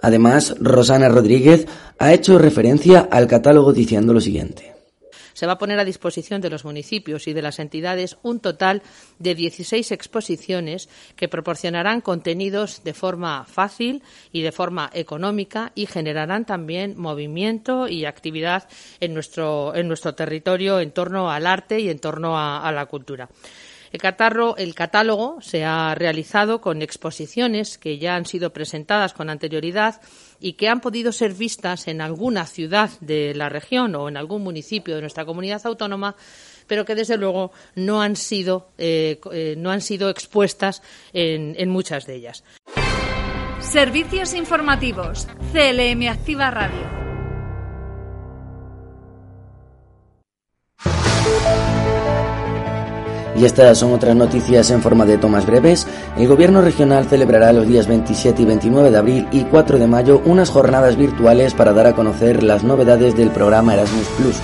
Además, 0.00 0.54
Rosana 0.60 1.10
Rodríguez 1.10 1.66
ha 1.98 2.14
hecho 2.14 2.38
referencia 2.38 3.08
al 3.10 3.26
catálogo 3.26 3.74
diciendo 3.74 4.14
lo 4.14 4.20
siguiente 4.20 4.69
se 5.40 5.46
va 5.46 5.54
a 5.54 5.58
poner 5.58 5.78
a 5.80 5.86
disposición 5.86 6.42
de 6.42 6.50
los 6.50 6.66
municipios 6.66 7.26
y 7.26 7.32
de 7.32 7.40
las 7.40 7.60
entidades 7.60 8.18
un 8.22 8.40
total 8.40 8.82
de 9.18 9.34
16 9.34 9.90
exposiciones 9.90 10.90
que 11.16 11.28
proporcionarán 11.28 12.02
contenidos 12.02 12.84
de 12.84 12.92
forma 12.92 13.46
fácil 13.46 14.02
y 14.32 14.42
de 14.42 14.52
forma 14.52 14.90
económica 14.92 15.72
y 15.74 15.86
generarán 15.86 16.44
también 16.44 16.92
movimiento 16.98 17.88
y 17.88 18.04
actividad 18.04 18.68
en 19.00 19.14
nuestro, 19.14 19.74
en 19.74 19.88
nuestro 19.88 20.14
territorio 20.14 20.78
en 20.78 20.92
torno 20.92 21.30
al 21.30 21.46
arte 21.46 21.80
y 21.80 21.88
en 21.88 22.00
torno 22.00 22.38
a 22.38 22.70
la 22.70 22.84
cultura. 22.84 23.30
El, 23.92 24.00
el 24.56 24.74
catálogo 24.74 25.40
se 25.40 25.64
ha 25.64 25.94
realizado 25.94 26.60
con 26.60 26.82
exposiciones 26.82 27.78
que 27.78 27.98
ya 27.98 28.14
han 28.14 28.26
sido 28.26 28.52
presentadas 28.52 29.12
con 29.12 29.30
anterioridad 29.30 30.00
y 30.38 30.54
que 30.54 30.68
han 30.68 30.80
podido 30.80 31.12
ser 31.12 31.34
vistas 31.34 31.88
en 31.88 32.00
alguna 32.00 32.46
ciudad 32.46 32.90
de 33.00 33.34
la 33.34 33.48
región 33.48 33.94
o 33.96 34.08
en 34.08 34.16
algún 34.16 34.42
municipio 34.42 34.94
de 34.94 35.00
nuestra 35.00 35.24
comunidad 35.24 35.60
autónoma, 35.64 36.14
pero 36.66 36.84
que 36.84 36.94
desde 36.94 37.16
luego 37.16 37.52
no 37.74 38.00
han 38.00 38.16
sido, 38.16 38.70
eh, 38.78 39.20
eh, 39.32 39.54
no 39.58 39.70
han 39.70 39.80
sido 39.80 40.08
expuestas 40.08 40.82
en, 41.12 41.54
en 41.58 41.68
muchas 41.68 42.06
de 42.06 42.14
ellas. 42.14 42.44
Servicios 43.60 44.34
informativos. 44.34 45.28
CLM 45.52 46.08
Activa 46.08 46.50
Radio. 46.50 46.99
Y 53.40 53.46
estas 53.46 53.78
son 53.78 53.94
otras 53.94 54.14
noticias 54.14 54.70
en 54.70 54.82
forma 54.82 55.06
de 55.06 55.16
tomas 55.16 55.46
breves. 55.46 55.86
El 56.18 56.28
Gobierno 56.28 56.60
regional 56.60 57.06
celebrará 57.06 57.54
los 57.54 57.66
días 57.66 57.86
27 57.86 58.42
y 58.42 58.44
29 58.44 58.90
de 58.90 58.98
abril 58.98 59.28
y 59.32 59.44
4 59.44 59.78
de 59.78 59.86
mayo 59.86 60.20
unas 60.26 60.50
jornadas 60.50 60.96
virtuales 60.96 61.54
para 61.54 61.72
dar 61.72 61.86
a 61.86 61.94
conocer 61.94 62.42
las 62.42 62.64
novedades 62.64 63.16
del 63.16 63.30
programa 63.30 63.72
Erasmus 63.72 64.06
Plus. 64.18 64.36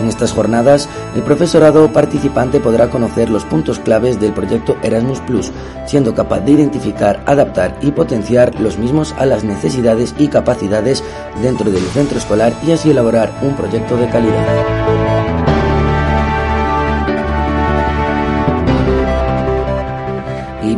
En 0.00 0.08
estas 0.08 0.32
jornadas, 0.32 0.88
el 1.14 1.22
profesorado 1.22 1.92
participante 1.92 2.58
podrá 2.58 2.90
conocer 2.90 3.30
los 3.30 3.44
puntos 3.44 3.78
claves 3.78 4.18
del 4.18 4.32
proyecto 4.32 4.76
Erasmus 4.82 5.20
Plus, 5.20 5.52
siendo 5.86 6.12
capaz 6.12 6.40
de 6.40 6.50
identificar, 6.50 7.22
adaptar 7.26 7.78
y 7.82 7.92
potenciar 7.92 8.58
los 8.60 8.78
mismos 8.78 9.14
a 9.16 9.26
las 9.26 9.44
necesidades 9.44 10.12
y 10.18 10.26
capacidades 10.26 11.04
dentro 11.40 11.70
del 11.70 11.84
centro 11.90 12.18
escolar 12.18 12.52
y 12.66 12.72
así 12.72 12.90
elaborar 12.90 13.32
un 13.42 13.54
proyecto 13.54 13.96
de 13.96 14.08
calidad. 14.08 14.89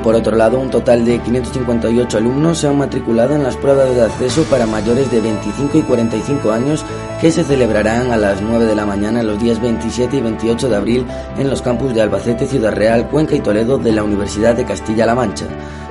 Por 0.03 0.15
otro 0.15 0.37
lado 0.37 0.59
un 0.59 0.71
total 0.71 1.05
de 1.05 1.19
558 1.21 2.19
alumnos 2.19 2.59
se 2.59 2.67
han 2.67 2.77
matriculado 2.77 3.35
en 3.35 3.43
las 3.43 3.57
pruebas 3.57 3.95
de 3.95 4.03
acceso 4.03 4.43
para 4.45 4.67
mayores 4.67 5.11
de 5.11 5.21
25 5.21 5.79
y 5.79 5.83
45 5.83 6.51
años 6.51 6.85
que 7.21 7.31
se 7.31 7.45
celebrarán 7.45 8.11
a 8.11 8.17
las 8.17 8.41
9 8.43 8.67
de 8.67 8.75
la 8.75 8.85
mañana 8.85 9.23
los 9.23 9.41
días 9.41 9.61
27 9.61 10.17
y 10.17 10.21
28 10.21 10.69
de 10.69 10.77
abril 10.77 11.07
en 11.39 11.49
los 11.49 11.63
campus 11.63 11.95
de 11.95 12.03
Albacete, 12.03 12.47
Ciudad 12.47 12.73
Real, 12.73 13.09
Cuenca 13.09 13.37
y 13.37 13.41
Toledo 13.41 13.79
de 13.79 13.93
la 13.93 14.03
Universidad 14.03 14.57
de 14.57 14.65
Castilla-La 14.65 15.15
Mancha, 15.15 15.47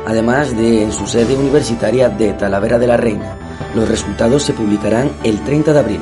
además 0.05 0.55
de 0.57 0.83
en 0.83 0.91
su 0.91 1.07
sede 1.07 1.35
universitaria 1.35 2.09
de 2.09 2.33
Talavera 2.33 2.77
de 2.77 2.87
la 2.87 2.97
Reina. 2.97 3.37
Los 3.75 3.87
resultados 3.87 4.43
se 4.43 4.53
publicarán 4.53 5.09
el 5.23 5.39
30 5.43 5.73
de 5.73 5.79
abril. 5.79 6.01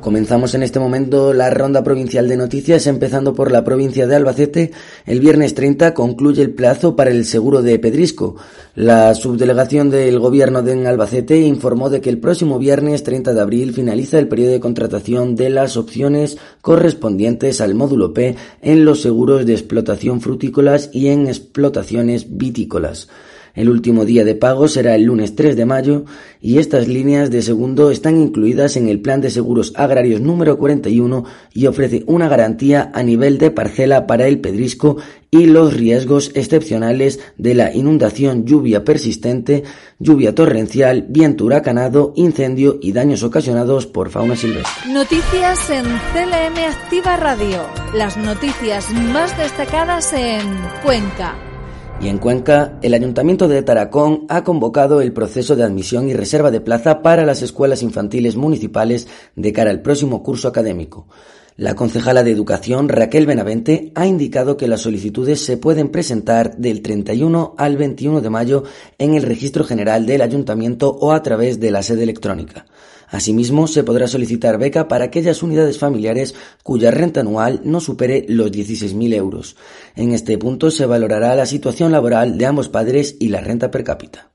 Comenzamos 0.00 0.54
en 0.54 0.62
este 0.62 0.80
momento 0.80 1.34
la 1.34 1.50
ronda 1.50 1.84
provincial 1.84 2.26
de 2.26 2.36
noticias, 2.36 2.86
empezando 2.86 3.34
por 3.34 3.52
la 3.52 3.64
provincia 3.64 4.06
de 4.06 4.16
Albacete. 4.16 4.70
El 5.04 5.20
viernes 5.20 5.54
30 5.54 5.92
concluye 5.92 6.42
el 6.42 6.54
plazo 6.54 6.96
para 6.96 7.10
el 7.10 7.26
seguro 7.26 7.60
de 7.60 7.78
Pedrisco. 7.78 8.36
La 8.74 9.14
subdelegación 9.14 9.90
del 9.90 10.18
gobierno 10.18 10.62
de 10.62 10.86
Albacete 10.86 11.38
informó 11.40 11.90
de 11.90 12.00
que 12.00 12.08
el 12.08 12.18
próximo 12.18 12.58
viernes 12.58 13.02
30 13.02 13.34
de 13.34 13.40
abril 13.40 13.74
finaliza 13.74 14.18
el 14.18 14.28
periodo 14.28 14.52
de 14.52 14.60
contratación 14.60 15.36
de 15.36 15.50
las 15.50 15.76
opciones 15.76 16.38
correspondientes 16.62 17.60
al 17.60 17.74
módulo 17.74 18.14
P 18.14 18.36
en 18.62 18.84
los 18.86 19.02
seguros 19.02 19.44
de 19.44 19.52
explotación 19.52 20.22
frutícolas 20.22 20.88
y 20.94 21.08
en 21.08 21.26
explotaciones 21.26 22.38
vitícolas. 22.38 23.08
El 23.54 23.68
último 23.68 24.04
día 24.04 24.24
de 24.24 24.34
pago 24.34 24.68
será 24.68 24.94
el 24.94 25.04
lunes 25.04 25.34
3 25.34 25.56
de 25.56 25.66
mayo 25.66 26.04
y 26.40 26.58
estas 26.58 26.88
líneas 26.88 27.30
de 27.30 27.42
segundo 27.42 27.90
están 27.90 28.20
incluidas 28.20 28.76
en 28.76 28.88
el 28.88 29.00
Plan 29.00 29.20
de 29.20 29.30
Seguros 29.30 29.72
Agrarios 29.76 30.20
número 30.20 30.58
41 30.58 31.24
y 31.52 31.66
ofrece 31.66 32.04
una 32.06 32.28
garantía 32.28 32.90
a 32.94 33.02
nivel 33.02 33.38
de 33.38 33.50
parcela 33.50 34.06
para 34.06 34.26
el 34.26 34.40
pedrisco 34.40 34.96
y 35.30 35.46
los 35.46 35.74
riesgos 35.74 36.32
excepcionales 36.34 37.20
de 37.38 37.54
la 37.54 37.74
inundación, 37.74 38.44
lluvia 38.46 38.84
persistente, 38.84 39.62
lluvia 39.98 40.34
torrencial, 40.34 41.06
viento 41.08 41.44
huracanado, 41.44 42.12
incendio 42.16 42.78
y 42.80 42.92
daños 42.92 43.22
ocasionados 43.22 43.86
por 43.86 44.10
fauna 44.10 44.36
silvestre. 44.36 44.92
Noticias 44.92 45.70
en 45.70 45.84
CLM 45.84 46.58
Activa 46.68 47.16
Radio. 47.16 47.62
Las 47.94 48.16
noticias 48.16 48.90
más 48.92 49.36
destacadas 49.38 50.12
en 50.12 50.42
Cuenca. 50.82 51.49
Y 52.02 52.08
en 52.08 52.16
Cuenca, 52.16 52.78
el 52.80 52.94
Ayuntamiento 52.94 53.46
de 53.46 53.62
Taracón 53.62 54.24
ha 54.30 54.42
convocado 54.42 55.02
el 55.02 55.12
proceso 55.12 55.54
de 55.54 55.64
admisión 55.64 56.08
y 56.08 56.14
reserva 56.14 56.50
de 56.50 56.62
plaza 56.62 57.02
para 57.02 57.26
las 57.26 57.42
escuelas 57.42 57.82
infantiles 57.82 58.36
municipales 58.36 59.06
de 59.36 59.52
cara 59.52 59.70
al 59.70 59.82
próximo 59.82 60.22
curso 60.22 60.48
académico. 60.48 61.06
La 61.56 61.74
concejala 61.74 62.22
de 62.22 62.30
Educación, 62.30 62.88
Raquel 62.88 63.26
Benavente, 63.26 63.92
ha 63.94 64.06
indicado 64.06 64.56
que 64.56 64.66
las 64.66 64.80
solicitudes 64.80 65.44
se 65.44 65.58
pueden 65.58 65.90
presentar 65.90 66.56
del 66.56 66.80
31 66.80 67.54
al 67.58 67.76
21 67.76 68.22
de 68.22 68.30
mayo 68.30 68.64
en 68.96 69.12
el 69.12 69.22
Registro 69.22 69.64
General 69.64 70.06
del 70.06 70.22
Ayuntamiento 70.22 70.88
o 70.88 71.12
a 71.12 71.22
través 71.22 71.60
de 71.60 71.70
la 71.70 71.82
sede 71.82 72.04
electrónica. 72.04 72.64
Asimismo, 73.10 73.66
se 73.66 73.82
podrá 73.82 74.06
solicitar 74.06 74.58
beca 74.58 74.86
para 74.86 75.06
aquellas 75.06 75.42
unidades 75.42 75.78
familiares 75.78 76.34
cuya 76.62 76.90
renta 76.90 77.20
anual 77.20 77.60
no 77.64 77.80
supere 77.80 78.24
los 78.28 78.52
16.000 78.52 79.14
euros. 79.14 79.56
En 79.96 80.12
este 80.12 80.38
punto 80.38 80.70
se 80.70 80.86
valorará 80.86 81.34
la 81.34 81.46
situación 81.46 81.90
laboral 81.90 82.38
de 82.38 82.46
ambos 82.46 82.68
padres 82.68 83.16
y 83.18 83.28
la 83.28 83.40
renta 83.40 83.70
per 83.70 83.84
cápita. 83.84 84.30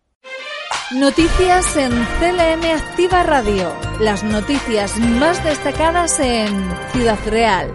Noticias 0.93 1.77
en 1.77 1.89
CLM 1.89 2.63
Activa 2.75 3.23
Radio. 3.23 3.73
Las 3.99 4.23
noticias 4.23 4.99
más 4.99 5.43
destacadas 5.43 6.19
en 6.19 6.47
Ciudad 6.91 7.17
Real. 7.25 7.71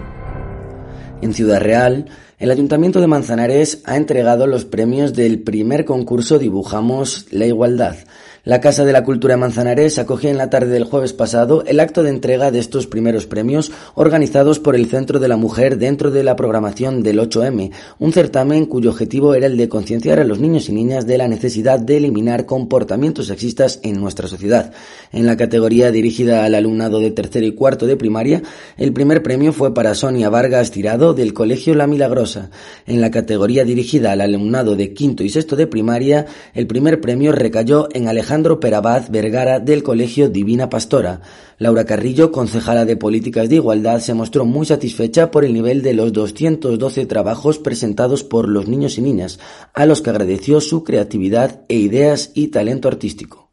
En 1.21 1.33
Ciudad 1.33 1.59
Real, 1.59 2.05
El 2.39 2.51
Ayuntamiento 2.51 3.01
de 3.01 3.07
Manzanares 3.07 3.81
ha 3.85 3.97
entregado 3.97 4.47
los 4.47 4.63
premios 4.63 5.13
del 5.13 5.41
primer 5.41 5.83
concurso 5.83 6.39
Dibujamos 6.39 7.25
la 7.31 7.47
Igualdad. 7.47 7.97
La 8.43 8.59
Casa 8.59 8.85
de 8.85 8.91
la 8.91 9.03
Cultura 9.03 9.35
de 9.35 9.39
Manzanares 9.39 9.99
acogió 9.99 10.31
en 10.31 10.37
la 10.39 10.49
tarde 10.49 10.71
del 10.71 10.85
jueves 10.85 11.13
pasado 11.13 11.63
el 11.67 11.79
acto 11.79 12.01
de 12.01 12.09
entrega 12.09 12.49
de 12.49 12.57
estos 12.57 12.87
primeros 12.87 13.27
premios 13.27 13.71
organizados 13.93 14.57
por 14.57 14.75
el 14.75 14.87
Centro 14.87 15.19
de 15.19 15.27
la 15.27 15.37
Mujer 15.37 15.77
dentro 15.77 16.09
de 16.09 16.23
la 16.23 16.35
programación 16.35 17.03
del 17.03 17.19
8M, 17.19 17.71
un 17.99 18.13
certamen 18.13 18.65
cuyo 18.65 18.89
objetivo 18.89 19.35
era 19.35 19.45
el 19.45 19.57
de 19.57 19.69
concienciar 19.69 20.19
a 20.19 20.23
los 20.23 20.39
niños 20.39 20.69
y 20.69 20.71
niñas 20.71 21.05
de 21.05 21.19
la 21.19 21.27
necesidad 21.27 21.79
de 21.79 21.97
eliminar 21.97 22.47
comportamientos 22.47 23.27
sexistas 23.27 23.79
en 23.83 24.01
nuestra 24.01 24.27
sociedad. 24.27 24.73
En 25.11 25.27
la 25.27 25.37
categoría 25.37 25.91
dirigida 25.91 26.43
al 26.43 26.55
alumnado 26.55 26.99
de 26.99 27.11
tercero 27.11 27.45
y 27.45 27.53
cuarto 27.53 27.85
de 27.85 27.95
primaria, 27.95 28.41
el 28.75 28.91
primer 28.91 29.21
premio 29.21 29.53
fue 29.53 29.75
para 29.75 29.93
Sonia 29.93 30.31
Vargas 30.31 30.71
Tirado 30.71 31.13
del 31.13 31.35
Colegio 31.35 31.75
La 31.75 31.85
Milagrosa. 31.85 32.49
En 32.87 33.01
la 33.01 33.11
categoría 33.11 33.65
dirigida 33.65 34.13
al 34.13 34.21
alumnado 34.21 34.75
de 34.75 34.95
quinto 34.95 35.23
y 35.23 35.29
sexto 35.29 35.55
de 35.55 35.67
primaria, 35.67 36.25
el 36.55 36.65
primer 36.65 37.01
premio 37.01 37.33
recayó 37.33 37.87
en 37.93 38.07
Alejandro 38.07 38.30
Alejandro 38.31 38.61
Perabaz 38.61 39.11
Vergara 39.11 39.59
del 39.59 39.83
Colegio 39.83 40.29
Divina 40.29 40.69
Pastora. 40.69 41.19
Laura 41.57 41.83
Carrillo, 41.83 42.31
concejala 42.31 42.85
de 42.85 42.95
Políticas 42.95 43.49
de 43.49 43.55
Igualdad, 43.55 43.99
se 43.99 44.13
mostró 44.13 44.45
muy 44.45 44.65
satisfecha 44.65 45.31
por 45.31 45.43
el 45.43 45.53
nivel 45.53 45.81
de 45.81 45.93
los 45.93 46.13
212 46.13 47.05
trabajos 47.07 47.59
presentados 47.59 48.23
por 48.23 48.47
los 48.47 48.69
niños 48.69 48.97
y 48.97 49.01
niñas, 49.01 49.37
a 49.73 49.85
los 49.85 50.01
que 50.01 50.11
agradeció 50.11 50.61
su 50.61 50.85
creatividad 50.85 51.63
e 51.67 51.75
ideas 51.75 52.31
y 52.33 52.47
talento 52.47 52.87
artístico. 52.87 53.51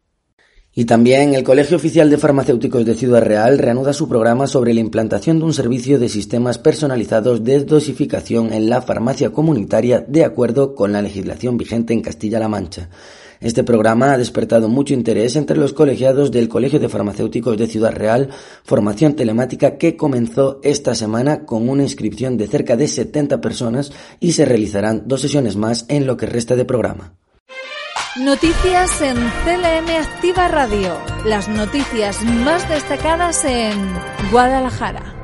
Y 0.72 0.84
también 0.84 1.34
el 1.34 1.42
Colegio 1.42 1.76
Oficial 1.76 2.08
de 2.08 2.18
Farmacéuticos 2.18 2.84
de 2.84 2.94
Ciudad 2.94 3.22
Real 3.22 3.58
reanuda 3.58 3.92
su 3.92 4.08
programa 4.08 4.46
sobre 4.46 4.74
la 4.74 4.80
implantación 4.80 5.40
de 5.40 5.46
un 5.46 5.54
servicio 5.54 5.98
de 5.98 6.08
sistemas 6.08 6.56
personalizados 6.58 7.42
de 7.42 7.64
dosificación 7.64 8.52
en 8.52 8.70
la 8.70 8.80
farmacia 8.80 9.30
comunitaria 9.30 10.04
de 10.06 10.24
acuerdo 10.24 10.76
con 10.76 10.92
la 10.92 11.02
legislación 11.02 11.58
vigente 11.58 11.94
en 11.94 12.02
Castilla-La 12.02 12.46
Mancha. 12.46 12.90
Este 13.40 13.62
programa 13.62 14.12
ha 14.12 14.18
despertado 14.18 14.68
mucho 14.68 14.94
interés 14.94 15.36
entre 15.36 15.56
los 15.56 15.72
colegiados 15.72 16.30
del 16.32 16.48
Colegio 16.48 16.80
de 16.80 16.88
Farmacéuticos 16.88 17.56
de 17.56 17.68
Ciudad 17.68 17.92
Real, 17.92 18.30
formación 18.64 19.14
telemática 19.14 19.78
que 19.78 19.96
comenzó 19.96 20.60
esta 20.62 20.94
semana 20.94 21.44
con 21.44 21.68
una 21.68 21.84
inscripción 21.84 22.36
de 22.36 22.48
cerca 22.48 22.76
de 22.76 22.88
70 22.88 23.40
personas 23.40 23.92
y 24.18 24.32
se 24.32 24.44
realizarán 24.44 25.04
dos 25.06 25.20
sesiones 25.20 25.56
más 25.56 25.86
en 25.88 26.06
lo 26.06 26.16
que 26.16 26.26
resta 26.26 26.56
de 26.56 26.64
programa. 26.64 27.14
Noticias 28.16 29.00
en 29.00 29.14
CLM 29.14 29.88
Activa 30.00 30.48
Radio. 30.48 30.98
Las 31.24 31.48
noticias 31.48 32.24
más 32.24 32.68
destacadas 32.68 33.44
en 33.44 33.78
Guadalajara. 34.32 35.17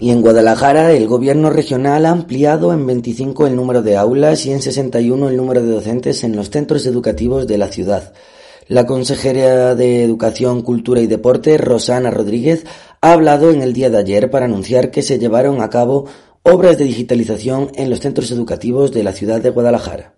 Y 0.00 0.10
en 0.10 0.22
Guadalajara, 0.22 0.92
el 0.92 1.06
gobierno 1.06 1.50
regional 1.50 2.06
ha 2.06 2.10
ampliado 2.10 2.72
en 2.72 2.86
25 2.86 3.46
el 3.46 3.54
número 3.54 3.82
de 3.82 3.98
aulas 3.98 4.46
y 4.46 4.50
en 4.50 4.62
61 4.62 5.28
el 5.28 5.36
número 5.36 5.62
de 5.62 5.70
docentes 5.70 6.24
en 6.24 6.34
los 6.34 6.48
centros 6.48 6.86
educativos 6.86 7.46
de 7.46 7.58
la 7.58 7.68
ciudad. 7.68 8.14
La 8.66 8.86
consejera 8.86 9.74
de 9.74 10.02
Educación, 10.02 10.62
Cultura 10.62 11.02
y 11.02 11.06
Deporte, 11.06 11.58
Rosana 11.58 12.10
Rodríguez, 12.10 12.64
ha 13.02 13.12
hablado 13.12 13.50
en 13.50 13.60
el 13.60 13.74
día 13.74 13.90
de 13.90 13.98
ayer 13.98 14.30
para 14.30 14.46
anunciar 14.46 14.90
que 14.90 15.02
se 15.02 15.18
llevaron 15.18 15.60
a 15.60 15.68
cabo 15.68 16.06
obras 16.44 16.78
de 16.78 16.84
digitalización 16.84 17.70
en 17.74 17.90
los 17.90 18.00
centros 18.00 18.30
educativos 18.30 18.92
de 18.92 19.04
la 19.04 19.12
ciudad 19.12 19.42
de 19.42 19.50
Guadalajara 19.50 20.14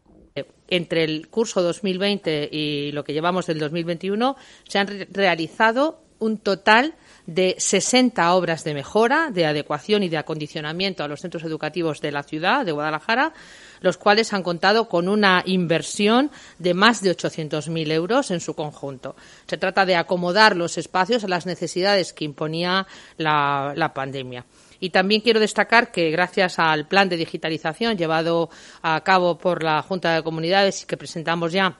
entre 0.72 1.04
el 1.04 1.28
curso 1.28 1.60
2020 1.60 2.48
y 2.50 2.92
lo 2.92 3.04
que 3.04 3.12
llevamos 3.12 3.46
del 3.46 3.58
2021 3.58 4.36
se 4.66 4.78
han 4.78 4.88
realizado 5.10 6.00
un 6.18 6.38
total 6.38 6.94
de 7.26 7.55
60 7.59 8.35
obras 8.35 8.64
de 8.64 8.75
mejora, 8.75 9.31
de 9.31 9.47
adecuación 9.47 10.02
y 10.02 10.09
de 10.09 10.19
acondicionamiento 10.19 11.05
a 11.05 11.09
los 11.09 11.21
centros 11.21 11.45
educativos 11.45 12.00
de 12.00 12.12
la 12.12 12.23
ciudad 12.23 12.64
de 12.64 12.73
Guadalajara, 12.73 13.33
los 13.81 13.97
cuales 13.97 14.33
han 14.33 14.43
contado 14.43 14.88
con 14.88 15.09
una 15.09 15.43
inversión 15.47 16.31
de 16.59 16.75
más 16.75 17.02
de 17.02 17.14
800.000 17.17 17.93
euros 17.93 18.31
en 18.31 18.41
su 18.41 18.55
conjunto. 18.55 19.17
Se 19.47 19.57
trata 19.57 19.85
de 19.87 19.97
acomodar 19.97 20.57
los 20.57 20.79
espacios 20.79 21.25
a 21.25 21.29
las 21.29 21.47
necesidades 21.47 22.12
que 22.12 22.25
imponía 22.25 22.87
la, 23.17 23.93
pandemia. 23.95 24.47
Y 24.81 24.91
también 24.91 25.21
quiero 25.21 25.38
destacar 25.38 25.93
que 25.93 26.11
gracias 26.11 26.59
al 26.59 26.88
plan 26.88 27.09
de 27.09 27.17
digitalización 27.17 27.97
llevado 27.97 28.50
a 28.83 29.00
cabo 29.02 29.38
por 29.38 29.62
la 29.62 29.83
Junta 29.83 30.14
de 30.14 30.23
Comunidades 30.23 30.83
y 30.83 30.87
que 30.87 30.97
presentamos 30.97 31.52
ya 31.52 31.79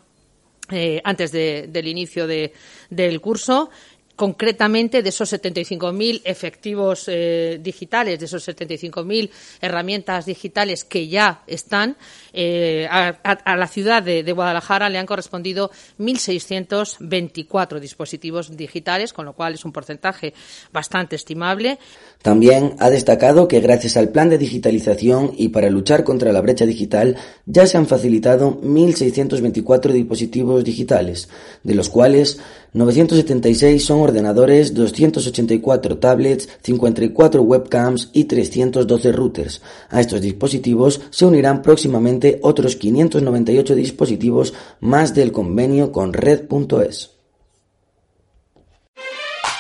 eh, 0.71 1.01
antes 1.05 1.33
del 1.33 1.87
inicio 1.89 2.27
del 2.27 3.21
curso, 3.21 3.71
concretamente 4.16 5.02
de 5.02 5.09
esos 5.09 5.33
75.000 5.33 6.21
efectivos 6.25 7.04
eh, 7.09 7.59
digitales, 7.62 8.19
de 8.19 8.26
esos 8.26 8.47
75.000 8.47 9.31
herramientas 9.61 10.26
digitales 10.26 10.85
que 10.85 11.09
ya 11.09 11.42
están, 11.47 11.97
eh, 12.33 12.87
a, 12.90 13.57
la 13.57 13.66
ciudad 13.66 14.02
de, 14.02 14.31
Guadalajara 14.33 14.88
le 14.88 14.99
han 14.99 15.07
correspondido 15.07 15.71
1.624 15.99 17.81
dispositivos 17.81 18.57
digitales, 18.57 19.12
con 19.12 19.25
lo 19.25 19.33
cual 19.33 19.54
es 19.54 19.64
un 19.64 19.73
porcentaje 19.73 20.35
bastante 20.73 21.16
estimable. 21.16 21.78
También 22.23 22.76
ha 22.78 22.90
destacado 22.90 23.49
que 23.49 23.61
gracias 23.61 23.97
al 23.97 24.11
plan 24.11 24.28
de 24.31 24.38
digitalización 24.38 25.33
y 25.37 25.49
para 25.49 25.71
luchar 25.71 26.04
contra 26.04 26.33
la 26.33 26.40
brecha 26.40 26.66
digital 26.66 27.16
ya 27.47 27.66
se 27.66 27.76
han 27.78 27.87
facilitado 27.87 28.61
1.624 28.61 29.92
dispositivos 29.92 30.64
digitales, 30.64 31.28
de 31.62 31.75
los 31.75 31.88
cuales 31.88 32.38
976 32.75 33.84
son 33.84 34.01
ordenadores, 34.02 34.75
284 34.75 35.99
tablets, 35.99 36.49
54 36.62 37.43
webcams 37.43 38.10
y 38.12 38.25
312 38.25 39.12
routers. 39.12 39.62
A 39.88 40.00
estos 40.00 40.21
dispositivos 40.21 41.00
se 41.10 41.25
unirán 41.25 41.62
próximamente 41.62 42.38
otros 42.43 42.76
598 42.76 43.75
dispositivos 43.75 44.54
más 44.80 45.15
del 45.15 45.32
convenio 45.32 45.93
con 45.93 46.12
Red.es. 46.12 47.10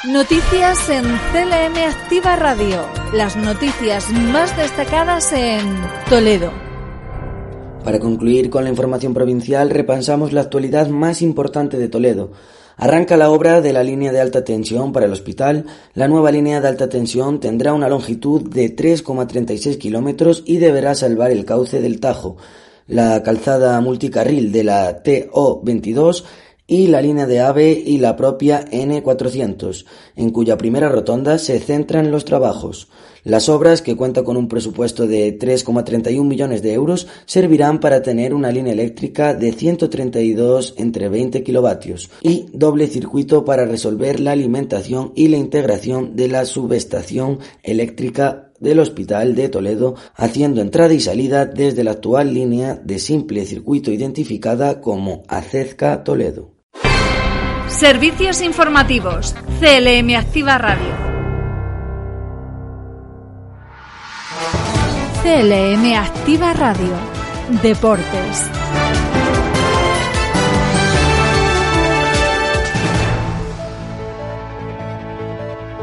Noticias 0.04 0.88
en 0.88 1.04
CLM 1.04 1.76
Activa 1.88 2.34
Radio. 2.34 2.84
Las 3.14 3.36
noticias 3.36 4.10
más 4.10 4.56
destacadas 4.56 5.32
en 5.32 5.60
Toledo. 6.10 6.50
Para 7.84 8.00
concluir 8.00 8.50
con 8.50 8.64
la 8.64 8.70
información 8.70 9.14
provincial, 9.14 9.70
repasamos 9.70 10.32
la 10.32 10.40
actualidad 10.40 10.88
más 10.88 11.22
importante 11.22 11.78
de 11.78 11.88
Toledo. 11.88 12.32
Arranca 12.76 13.16
la 13.16 13.30
obra 13.30 13.60
de 13.60 13.72
la 13.72 13.82
línea 13.82 14.12
de 14.12 14.20
alta 14.20 14.44
tensión 14.44 14.92
para 14.92 15.06
el 15.06 15.12
hospital. 15.12 15.66
La 15.94 16.08
nueva 16.08 16.30
línea 16.30 16.60
de 16.60 16.68
alta 16.68 16.88
tensión 16.88 17.40
tendrá 17.40 17.72
una 17.72 17.88
longitud 17.88 18.48
de 18.48 18.74
3,36 18.74 19.78
kilómetros 19.78 20.42
y 20.46 20.58
deberá 20.58 20.94
salvar 20.94 21.30
el 21.30 21.44
cauce 21.44 21.80
del 21.80 22.00
Tajo. 22.00 22.36
La 22.86 23.22
calzada 23.22 23.80
multicarril 23.80 24.52
de 24.52 24.64
la 24.64 25.02
TO22 25.02 26.24
y 26.72 26.86
la 26.86 27.02
línea 27.02 27.26
de 27.26 27.40
AVE 27.40 27.82
y 27.84 27.98
la 27.98 28.16
propia 28.16 28.64
N400, 28.64 29.84
en 30.16 30.30
cuya 30.30 30.56
primera 30.56 30.88
rotonda 30.88 31.38
se 31.38 31.60
centran 31.60 32.10
los 32.10 32.24
trabajos. 32.24 32.88
Las 33.24 33.50
obras, 33.50 33.82
que 33.82 33.94
cuentan 33.94 34.24
con 34.24 34.38
un 34.38 34.48
presupuesto 34.48 35.06
de 35.06 35.38
3,31 35.38 36.24
millones 36.24 36.62
de 36.62 36.72
euros, 36.72 37.08
servirán 37.26 37.78
para 37.78 38.00
tener 38.00 38.32
una 38.32 38.50
línea 38.50 38.72
eléctrica 38.72 39.34
de 39.34 39.52
132 39.52 40.72
entre 40.78 41.10
20 41.10 41.42
kilovatios 41.42 42.08
y 42.22 42.46
doble 42.54 42.86
circuito 42.86 43.44
para 43.44 43.66
resolver 43.66 44.18
la 44.18 44.32
alimentación 44.32 45.12
y 45.14 45.28
la 45.28 45.36
integración 45.36 46.16
de 46.16 46.28
la 46.28 46.46
subestación 46.46 47.38
eléctrica 47.62 48.50
del 48.60 48.80
Hospital 48.80 49.34
de 49.34 49.50
Toledo, 49.50 49.96
haciendo 50.14 50.62
entrada 50.62 50.94
y 50.94 51.00
salida 51.00 51.44
desde 51.44 51.84
la 51.84 51.90
actual 51.90 52.32
línea 52.32 52.80
de 52.82 52.98
simple 52.98 53.44
circuito 53.44 53.92
identificada 53.92 54.80
como 54.80 55.22
Acezca 55.28 56.02
Toledo. 56.02 56.51
Servicios 57.82 58.40
informativos. 58.42 59.34
CLM 59.58 60.14
Activa 60.14 60.56
Radio. 60.56 60.94
CLM 65.24 65.96
Activa 65.96 66.52
Radio. 66.52 66.92
Deportes. 67.60 68.48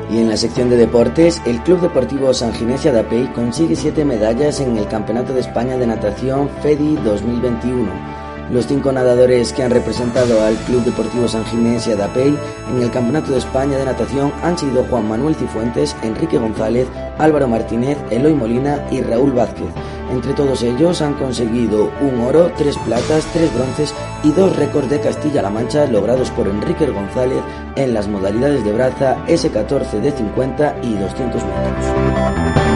Y 0.09 0.19
en 0.19 0.29
la 0.29 0.37
sección 0.37 0.69
de 0.69 0.77
deportes, 0.77 1.41
el 1.45 1.61
Club 1.63 1.81
Deportivo 1.81 2.33
San 2.33 2.53
Ginesia 2.53 2.93
de 2.93 3.01
Apey 3.01 3.27
consigue 3.33 3.75
siete 3.75 4.05
medallas 4.05 4.61
en 4.61 4.77
el 4.77 4.87
Campeonato 4.87 5.33
de 5.33 5.41
España 5.41 5.75
de 5.75 5.85
Natación 5.85 6.49
FEDI 6.61 6.95
2021 7.03 8.18
los 8.51 8.67
cinco 8.67 8.91
nadadores 8.91 9.53
que 9.53 9.63
han 9.63 9.71
representado 9.71 10.41
al 10.43 10.55
Club 10.65 10.83
Deportivo 10.83 11.27
San 11.27 11.45
Ginés 11.45 11.87
y 11.87 11.91
Adapey 11.91 12.37
en 12.71 12.81
el 12.81 12.91
Campeonato 12.91 13.31
de 13.31 13.39
España 13.39 13.77
de 13.77 13.85
Natación 13.85 14.31
han 14.43 14.57
sido 14.57 14.83
Juan 14.85 15.07
Manuel 15.07 15.35
Cifuentes, 15.35 15.95
Enrique 16.03 16.37
González, 16.37 16.87
Álvaro 17.17 17.47
Martínez, 17.47 17.97
Eloy 18.09 18.33
Molina 18.33 18.83
y 18.91 19.01
Raúl 19.01 19.31
Vázquez. 19.31 19.69
Entre 20.11 20.33
todos 20.33 20.63
ellos 20.63 21.01
han 21.01 21.13
conseguido 21.13 21.91
un 22.01 22.21
oro, 22.21 22.51
tres 22.57 22.77
platas, 22.79 23.25
tres 23.31 23.53
bronces 23.53 23.93
y 24.23 24.31
dos 24.31 24.55
récords 24.55 24.89
de 24.89 24.99
Castilla-La 24.99 25.49
Mancha 25.49 25.85
logrados 25.85 26.31
por 26.31 26.47
Enrique 26.47 26.87
González 26.87 27.43
en 27.75 27.93
las 27.93 28.07
modalidades 28.07 28.63
de 28.63 28.73
braza 28.73 29.17
S14 29.27 29.99
de 30.01 30.11
50 30.11 30.77
y 30.81 30.95
200 30.95 31.43
metros. 31.43 32.68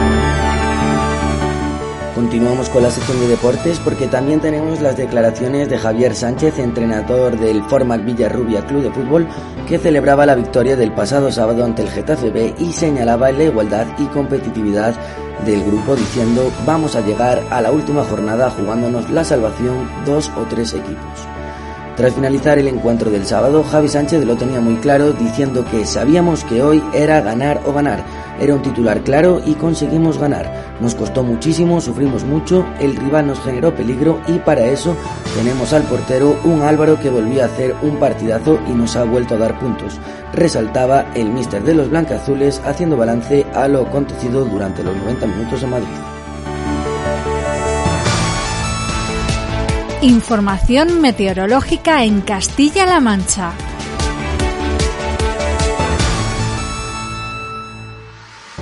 Continuamos 2.14 2.68
con 2.70 2.84
la 2.84 2.92
sección 2.92 3.18
de 3.18 3.26
deportes 3.26 3.80
porque 3.80 4.06
también 4.06 4.40
tenemos 4.40 4.80
las 4.80 4.96
declaraciones 4.96 5.68
de 5.68 5.78
Javier 5.78 6.14
Sánchez, 6.14 6.60
entrenador 6.60 7.36
del 7.36 7.64
Formac 7.64 8.04
Villarrubia 8.04 8.64
Club 8.66 8.84
de 8.84 8.92
Fútbol, 8.92 9.26
que 9.66 9.78
celebraba 9.78 10.24
la 10.24 10.36
victoria 10.36 10.76
del 10.76 10.92
pasado 10.92 11.32
sábado 11.32 11.64
ante 11.64 11.82
el 11.82 11.90
Getafe 11.90 12.30
B 12.30 12.54
y 12.56 12.72
señalaba 12.72 13.32
la 13.32 13.44
igualdad 13.44 13.88
y 13.98 14.06
competitividad 14.06 14.94
del 15.44 15.64
grupo 15.64 15.96
diciendo 15.96 16.52
vamos 16.64 16.94
a 16.94 17.00
llegar 17.00 17.42
a 17.50 17.60
la 17.60 17.72
última 17.72 18.04
jornada 18.04 18.48
jugándonos 18.48 19.10
la 19.10 19.24
salvación 19.24 19.90
dos 20.06 20.30
o 20.36 20.42
tres 20.48 20.72
equipos. 20.72 21.43
Tras 21.96 22.14
finalizar 22.14 22.58
el 22.58 22.68
encuentro 22.68 23.10
del 23.10 23.24
sábado, 23.24 23.62
Javi 23.62 23.88
Sánchez 23.88 24.24
lo 24.24 24.36
tenía 24.36 24.60
muy 24.60 24.76
claro 24.76 25.12
diciendo 25.12 25.64
que 25.70 25.84
sabíamos 25.86 26.44
que 26.44 26.62
hoy 26.62 26.82
era 26.92 27.20
ganar 27.20 27.60
o 27.66 27.72
ganar 27.72 28.04
era 28.40 28.54
un 28.54 28.62
titular 28.62 29.00
claro 29.02 29.40
y 29.44 29.54
conseguimos 29.54 30.18
ganar. 30.18 30.76
Nos 30.80 30.94
costó 30.94 31.22
muchísimo, 31.22 31.80
sufrimos 31.80 32.24
mucho, 32.24 32.66
el 32.80 32.96
rival 32.96 33.28
nos 33.28 33.40
generó 33.40 33.74
peligro 33.74 34.20
y 34.26 34.38
para 34.38 34.66
eso 34.66 34.96
tenemos 35.36 35.72
al 35.72 35.82
portero 35.84 36.38
un 36.44 36.62
Álvaro 36.62 36.98
que 36.98 37.10
volvió 37.10 37.42
a 37.42 37.46
hacer 37.46 37.74
un 37.82 37.96
partidazo 37.98 38.58
y 38.68 38.72
nos 38.72 38.96
ha 38.96 39.04
vuelto 39.04 39.34
a 39.34 39.38
dar 39.38 39.58
puntos. 39.58 39.98
Resaltaba 40.32 41.06
el 41.14 41.30
míster 41.30 41.62
de 41.62 41.74
los 41.74 41.90
blancazules 41.90 42.60
haciendo 42.64 42.96
balance 42.96 43.46
a 43.54 43.68
lo 43.68 43.82
acontecido 43.82 44.44
durante 44.44 44.82
los 44.82 44.96
90 44.96 45.26
minutos 45.26 45.62
en 45.62 45.70
Madrid. 45.70 46.13
Información 50.04 51.00
meteorológica 51.00 52.04
en 52.04 52.20
Castilla-La 52.20 53.00
Mancha. 53.00 53.52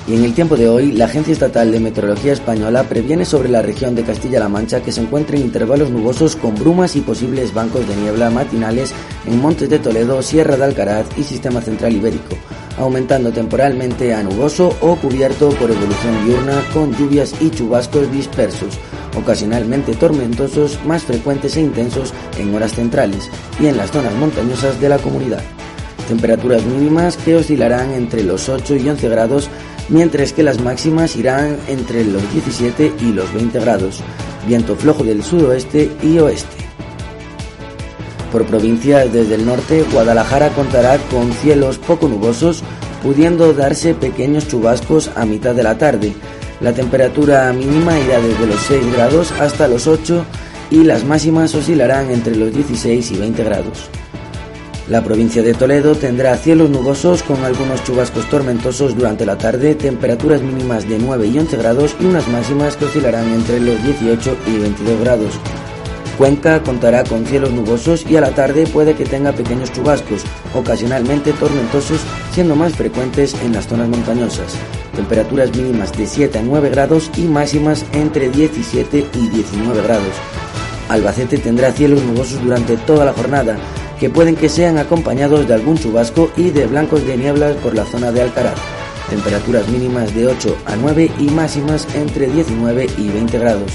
Y 0.07 0.15
en 0.15 0.23
el 0.23 0.35
tiempo 0.35 0.57
de 0.57 0.69
hoy, 0.69 0.93
la 0.93 1.07
Agencia 1.07 1.33
Estatal 1.33 1.73
de 1.73 1.81
Meteorología 1.81 2.33
Española 2.33 2.85
previene 2.85 3.25
sobre 3.25 3.49
la 3.49 3.61
región 3.61 3.97
de 3.97 4.05
Castilla-La 4.05 4.49
Mancha 4.49 4.85
que 4.85 4.93
se 4.93 5.01
encuentren 5.01 5.41
intervalos 5.41 5.91
nubosos 5.91 6.37
con 6.37 6.55
brumas 6.55 6.95
y 6.95 7.01
posibles 7.01 7.53
bancos 7.53 7.89
de 7.89 7.97
niebla 7.97 8.31
matinales 8.31 8.95
en 9.27 9.41
Montes 9.41 9.69
de 9.69 9.81
Toledo, 9.81 10.23
Sierra 10.23 10.57
de 10.57 10.63
Alcaraz 10.63 11.07
y 11.19 11.25
Sistema 11.25 11.61
Central 11.61 11.93
Ibérico, 11.93 12.37
aumentando 12.79 13.33
temporalmente 13.33 14.15
a 14.15 14.23
nuboso 14.23 14.77
o 14.81 14.97
cubierto 14.97 15.51
por 15.51 15.71
evolución 15.71 16.25
diurna 16.25 16.63
con 16.73 16.95
lluvias 16.97 17.35
y 17.41 17.51
chubascos 17.51 18.11
dispersos, 18.11 18.79
ocasionalmente 19.17 19.95
tormentosos, 19.95 20.79
más 20.85 21.03
frecuentes 21.03 21.57
e 21.57 21.61
intensos 21.61 22.13
en 22.39 22.55
horas 22.55 22.75
centrales 22.75 23.31
y 23.61 23.67
en 23.67 23.77
las 23.77 23.91
zonas 23.91 24.15
montañosas 24.15 24.81
de 24.81 24.89
la 24.89 24.99
comunidad. 24.99 25.43
Temperaturas 26.09 26.65
mínimas 26.65 27.17
que 27.17 27.37
oscilarán 27.37 27.93
entre 27.93 28.25
los 28.25 28.49
8 28.49 28.77
y 28.77 28.89
11 28.89 29.09
grados 29.09 29.51
mientras 29.89 30.33
que 30.33 30.43
las 30.43 30.61
máximas 30.61 31.17
irán 31.17 31.59
entre 31.69 32.05
los 32.05 32.23
17 32.33 32.93
y 33.01 33.13
los 33.13 33.33
20 33.33 33.61
grados, 33.61 34.01
viento 34.47 34.77
flojo 34.77 35.05
del 35.05 35.23
sudoeste 35.23 35.91
y 36.03 36.19
oeste. 36.19 36.62
Por 38.33 38.47
provincias 38.47 39.13
desde 39.13 39.35
el 39.35 39.45
norte, 39.45 39.85
Guadalajara 39.93 40.49
contará 40.49 40.97
con 41.11 41.31
cielos 41.35 41.77
poco 41.77 42.09
nubosos, 42.09 42.63
pudiendo 43.03 43.53
darse 43.53 43.93
pequeños 43.93 44.49
chubascos 44.49 45.11
a 45.15 45.27
mitad 45.27 45.55
de 45.55 45.63
la 45.63 45.77
tarde. 45.77 46.15
La 46.63 46.73
temperatura 46.73 47.53
mínima 47.53 47.99
irá 48.01 48.21
desde 48.21 48.47
los 48.47 48.61
6 48.61 48.93
grados 48.95 49.33
hasta 49.33 49.69
los 49.69 49.87
8 49.87 50.25
y 50.71 50.85
las 50.85 51.05
máximas 51.05 51.55
oscilarán 51.55 52.11
entre 52.11 52.35
los 52.35 52.55
16 52.55 53.11
y 53.11 53.17
20 53.17 53.45
grados. 53.45 53.91
La 54.89 55.05
provincia 55.05 55.43
de 55.43 55.53
Toledo 55.53 55.95
tendrá 55.95 56.35
cielos 56.37 56.71
nubosos 56.71 57.23
con 57.23 57.45
algunos 57.45 57.85
chubascos 57.85 58.29
tormentosos 58.31 58.97
durante 58.97 59.27
la 59.27 59.37
tarde, 59.37 59.75
temperaturas 59.75 60.41
mínimas 60.41 60.89
de 60.89 60.99
9 60.99 61.27
y 61.27 61.39
11 61.39 61.57
grados 61.59 61.97
y 62.01 62.07
unas 62.07 62.27
máximas 62.29 62.77
que 62.77 62.87
oscilarán 62.87 63.31
entre 63.33 63.61
los 63.61 63.83
18 63.85 64.37
y 64.47 64.59
22 64.59 65.01
grados. 65.01 65.39
Cuenca 66.19 66.63
contará 66.63 67.05
con 67.05 67.25
cielos 67.25 67.53
nubosos 67.53 68.05
y 68.09 68.17
a 68.17 68.21
la 68.21 68.35
tarde 68.35 68.67
puede 68.67 68.95
que 68.95 69.05
tenga 69.05 69.33
pequeños 69.33 69.73
chubascos, 69.73 70.23
ocasionalmente 70.55 71.33
tormentosos, 71.33 72.01
siendo 72.33 72.55
más 72.55 72.75
frecuentes 72.75 73.35
en 73.43 73.53
las 73.53 73.67
zonas 73.67 73.89
montañosas. 73.89 74.55
Temperaturas 74.95 75.57
mínimas 75.57 75.97
de 75.97 76.07
7 76.07 76.39
a 76.39 76.43
9 76.43 76.71
grados 76.71 77.11
y 77.17 77.23
máximas 77.23 77.85
entre 77.93 78.29
17 78.29 79.07
y 79.15 79.29
19 79.29 79.83
grados. 79.83 80.15
Albacete 80.91 81.39
tendrá 81.39 81.73
cielos 81.73 82.03
nubosos 82.03 82.43
durante 82.43 82.77
toda 82.77 83.07
la 83.07 83.15
jornada, 83.15 83.57
que 83.99 84.11
pueden 84.11 84.37
que 84.37 84.51
sean 84.51 84.77
acompañados 84.77 85.49
de 85.49 85.55
algún 85.55 85.79
chubasco 85.79 86.31
y 86.37 86.51
de 86.51 86.67
blancos 86.67 87.07
de 87.07 87.17
nieblas 87.17 87.57
por 87.57 87.75
la 87.75 87.87
zona 87.87 88.13
de 88.13 88.21
Alcaraz. 88.21 88.59
Temperaturas 89.09 89.67
mínimas 89.69 90.15
de 90.15 90.27
8 90.27 90.57
a 90.67 90.77
9 90.77 91.11
y 91.19 91.25
máximas 91.31 91.87
entre 91.95 92.27
19 92.27 92.87
y 92.99 93.09
20 93.09 93.39
grados. 93.39 93.73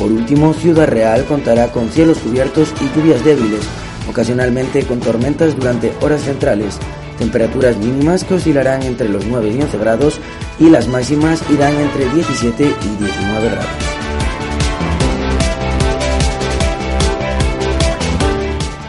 Por 0.00 0.10
último, 0.10 0.54
Ciudad 0.54 0.88
Real 0.88 1.26
contará 1.26 1.70
con 1.70 1.90
cielos 1.90 2.16
cubiertos 2.20 2.72
y 2.80 2.98
lluvias 2.98 3.22
débiles, 3.22 3.60
ocasionalmente 4.08 4.84
con 4.84 4.98
tormentas 4.98 5.54
durante 5.54 5.92
horas 6.00 6.22
centrales. 6.22 6.78
Temperaturas 7.18 7.76
mínimas 7.76 8.24
que 8.24 8.32
oscilarán 8.32 8.82
entre 8.82 9.10
los 9.10 9.26
9 9.26 9.50
y 9.50 9.60
11 9.60 9.76
grados 9.76 10.18
y 10.58 10.70
las 10.70 10.88
máximas 10.88 11.42
irán 11.50 11.74
entre 11.74 12.08
17 12.14 12.64
y 12.64 13.04
19 13.04 13.50
grados. 13.50 13.66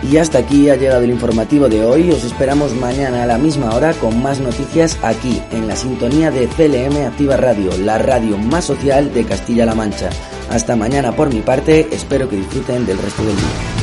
Y 0.09 0.17
hasta 0.17 0.39
aquí 0.39 0.69
ha 0.69 0.77
llegado 0.77 1.03
el 1.03 1.09
informativo 1.09 1.67
de 1.67 1.83
hoy. 1.83 2.09
Os 2.09 2.23
esperamos 2.23 2.73
mañana 2.73 3.23
a 3.23 3.25
la 3.25 3.37
misma 3.37 3.75
hora 3.75 3.93
con 3.95 4.21
más 4.21 4.39
noticias 4.39 4.97
aquí, 5.03 5.41
en 5.51 5.67
la 5.67 5.75
sintonía 5.75 6.31
de 6.31 6.47
CLM 6.47 7.05
Activa 7.05 7.35
Radio, 7.35 7.77
la 7.79 7.97
radio 7.97 8.37
más 8.37 8.63
social 8.63 9.13
de 9.13 9.25
Castilla-La 9.25 9.75
Mancha. 9.75 10.09
Hasta 10.51 10.75
mañana 10.75 11.13
por 11.13 11.33
mi 11.33 11.39
parte, 11.39 11.87
espero 11.93 12.27
que 12.27 12.35
disfruten 12.35 12.85
del 12.85 12.97
resto 12.97 13.23
del 13.23 13.37
día. 13.37 13.80